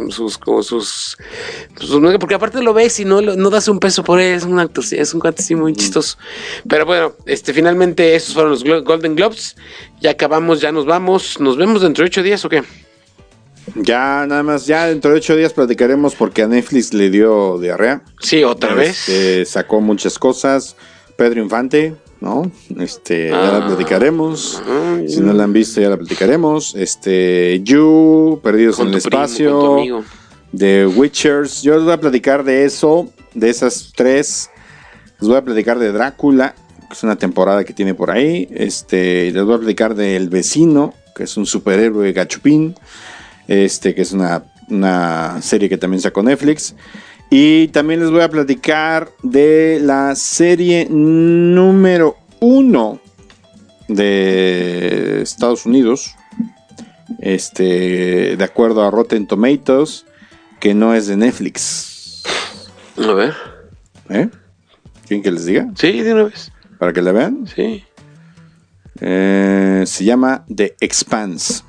[0.09, 1.17] sus, como sus,
[2.19, 4.83] porque aparte lo ves y no, no das un peso por él, es un actor,
[4.89, 5.75] es un cuate muy mm.
[5.75, 6.17] chistoso.
[6.67, 9.57] Pero bueno, este, finalmente esos fueron los Golden Globes.
[9.99, 11.39] Ya acabamos, ya nos vamos.
[11.39, 12.63] ¿Nos vemos dentro de ocho días o qué?
[13.75, 18.03] Ya, nada más, ya dentro de ocho días platicaremos porque a Netflix le dio diarrea.
[18.21, 19.09] Sí, otra vez.
[19.09, 20.77] Este, sacó muchas cosas.
[21.17, 21.95] Pedro Infante,
[22.25, 22.51] ¿no?
[22.79, 23.67] Este, ya la ah.
[23.67, 24.61] platicaremos.
[25.07, 26.73] si no la han visto, ya la platicaremos.
[26.75, 30.03] Este, You, Perdidos en el Espacio.
[30.57, 31.61] The Witchers.
[31.61, 34.49] Yo les voy a platicar de eso, de esas tres.
[35.19, 36.55] Les voy a platicar de Drácula,
[36.87, 38.47] que es una temporada que tiene por ahí.
[38.51, 42.73] Este, les voy a platicar de El Vecino, que es un superhéroe gachupín.
[43.47, 46.73] Este, que es una, una serie que también sacó Netflix.
[47.29, 52.99] Y también les voy a platicar de la serie número uno
[53.87, 56.15] de Estados Unidos.
[57.19, 60.05] Este, de acuerdo a Rotten Tomatoes,
[60.59, 62.23] que no es de Netflix.
[62.97, 63.33] A ver.
[64.09, 64.29] ¿Eh?
[65.07, 65.67] ¿Quieren que les diga?
[65.75, 66.51] Sí, de una vez.
[66.77, 67.47] ¿Para que la vean?
[67.47, 67.83] Sí.
[69.01, 71.63] Eh, se llama The Expanse.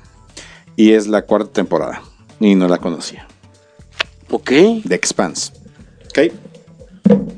[0.75, 2.01] Y es la cuarta temporada.
[2.39, 3.27] Y no la conocía.
[4.29, 4.51] Ok.
[4.87, 5.51] The Expanse.
[6.09, 6.33] Ok.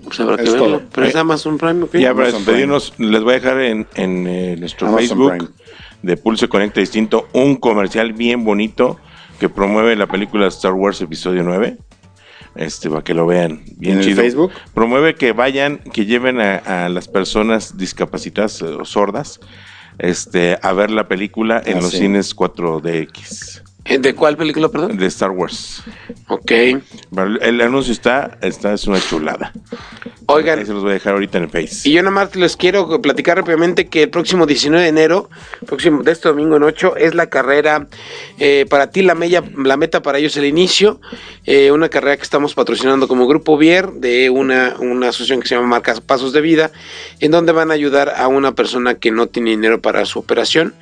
[0.03, 0.81] Pues habrá que verlo.
[0.91, 1.95] Pero es Amazon Prime, ok.
[1.97, 5.53] Ya para despedirnos, les voy a dejar en, en eh, nuestro Facebook
[6.01, 8.97] de Pulse Conecta Distinto un comercial bien bonito
[9.39, 11.77] que promueve la película Star Wars Episodio 9
[12.55, 14.21] este para que lo vean bien ¿En chido.
[14.21, 14.51] Facebook?
[14.73, 19.39] Promueve que vayan, que lleven a, las personas discapacitadas o sordas
[19.99, 23.63] este a ver la película en ah, los cines 4DX.
[23.97, 24.97] ¿De cuál película, perdón?
[24.97, 25.83] De Star Wars.
[26.27, 26.51] Ok.
[27.41, 29.51] El anuncio está, está es una chulada.
[30.27, 30.59] Oigan.
[30.59, 31.89] Ahí se los voy a dejar ahorita en el Face.
[31.89, 35.29] Y yo nada más les quiero platicar rápidamente que el próximo 19 de enero,
[35.65, 37.87] próximo de este domingo en 8, es la carrera
[38.37, 41.01] eh, para ti, la, la meta para ellos el inicio.
[41.45, 45.55] Eh, una carrera que estamos patrocinando como Grupo Vier de una, una asociación que se
[45.55, 46.71] llama Marcas Pasos de Vida,
[47.21, 50.75] en donde van a ayudar a una persona que no tiene dinero para su operación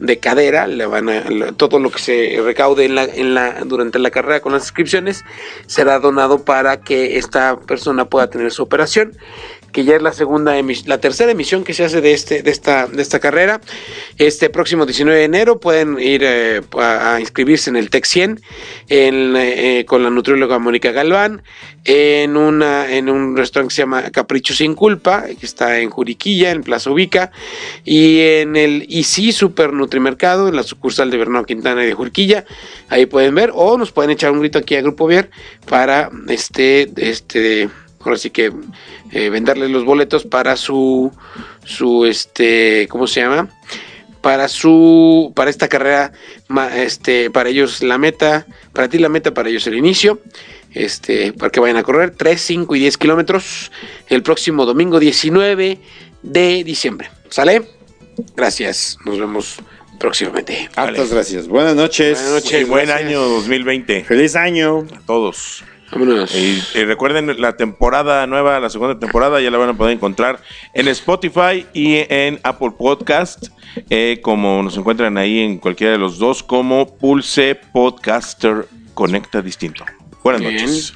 [0.00, 3.98] de cadera, le van a, todo lo que se recaude en la, en la, durante
[3.98, 5.24] la carrera con las inscripciones
[5.66, 9.16] será donado para que esta persona pueda tener su operación
[9.72, 10.54] que ya es la segunda
[10.86, 13.60] la tercera emisión que se hace de este de esta de esta carrera.
[14.18, 18.40] Este próximo 19 de enero pueden ir eh, a, inscribirse en el Tec 100
[18.88, 21.42] eh, con la nutrióloga Mónica Galván
[21.84, 26.50] en una en un restaurante que se llama Capricho sin culpa, que está en Juriquilla,
[26.50, 27.30] en Plaza Ubica
[27.84, 32.44] y en el ICI Super Nutrimercado en la sucursal de Bernardo Quintana y de Juriquilla.
[32.88, 35.30] Ahí pueden ver o nos pueden echar un grito aquí a Grupo Vier
[35.66, 37.68] para este este
[38.00, 38.52] ahora sí que
[39.12, 41.12] eh, venderles los boletos para su,
[41.64, 43.48] su, este, ¿cómo se llama?
[44.22, 46.12] Para su, para esta carrera,
[46.74, 50.20] este, para ellos la meta, para ti la meta, para ellos el inicio,
[50.72, 53.72] este, para que vayan a correr 3, 5 y 10 kilómetros
[54.08, 55.78] el próximo domingo 19
[56.22, 57.10] de diciembre.
[57.28, 57.62] ¿Sale?
[58.36, 59.56] Gracias, nos vemos
[59.98, 60.68] próximamente.
[60.76, 61.48] Muchas gracias.
[61.48, 62.18] Buenas noches.
[62.18, 62.68] Buenas noches.
[62.68, 64.04] buen año 2020.
[64.04, 65.64] Feliz año a todos.
[66.34, 70.40] Y, recuerden la temporada nueva, la segunda temporada, ya la van a poder encontrar
[70.72, 73.48] en Spotify y en Apple Podcast,
[73.88, 79.84] eh, como nos encuentran ahí en cualquiera de los dos, como Pulse Podcaster Conecta Distinto.
[80.22, 80.92] Buenas noches.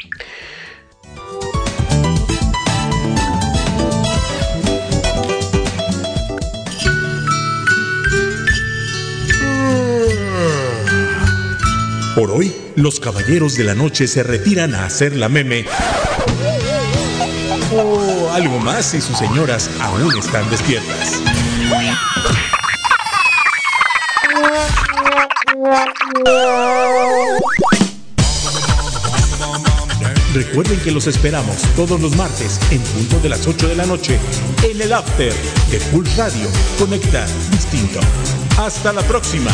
[12.14, 15.66] Por hoy, los caballeros de la noche se retiran a hacer la meme.
[17.76, 21.20] O algo más si sus señoras aún están despiertas.
[30.34, 34.20] Recuerden que los esperamos todos los martes en punto de las 8 de la noche
[34.62, 35.32] en el After
[35.70, 36.48] de Pulse Radio.
[36.78, 37.98] Conecta distinto.
[38.56, 39.50] Hasta la próxima.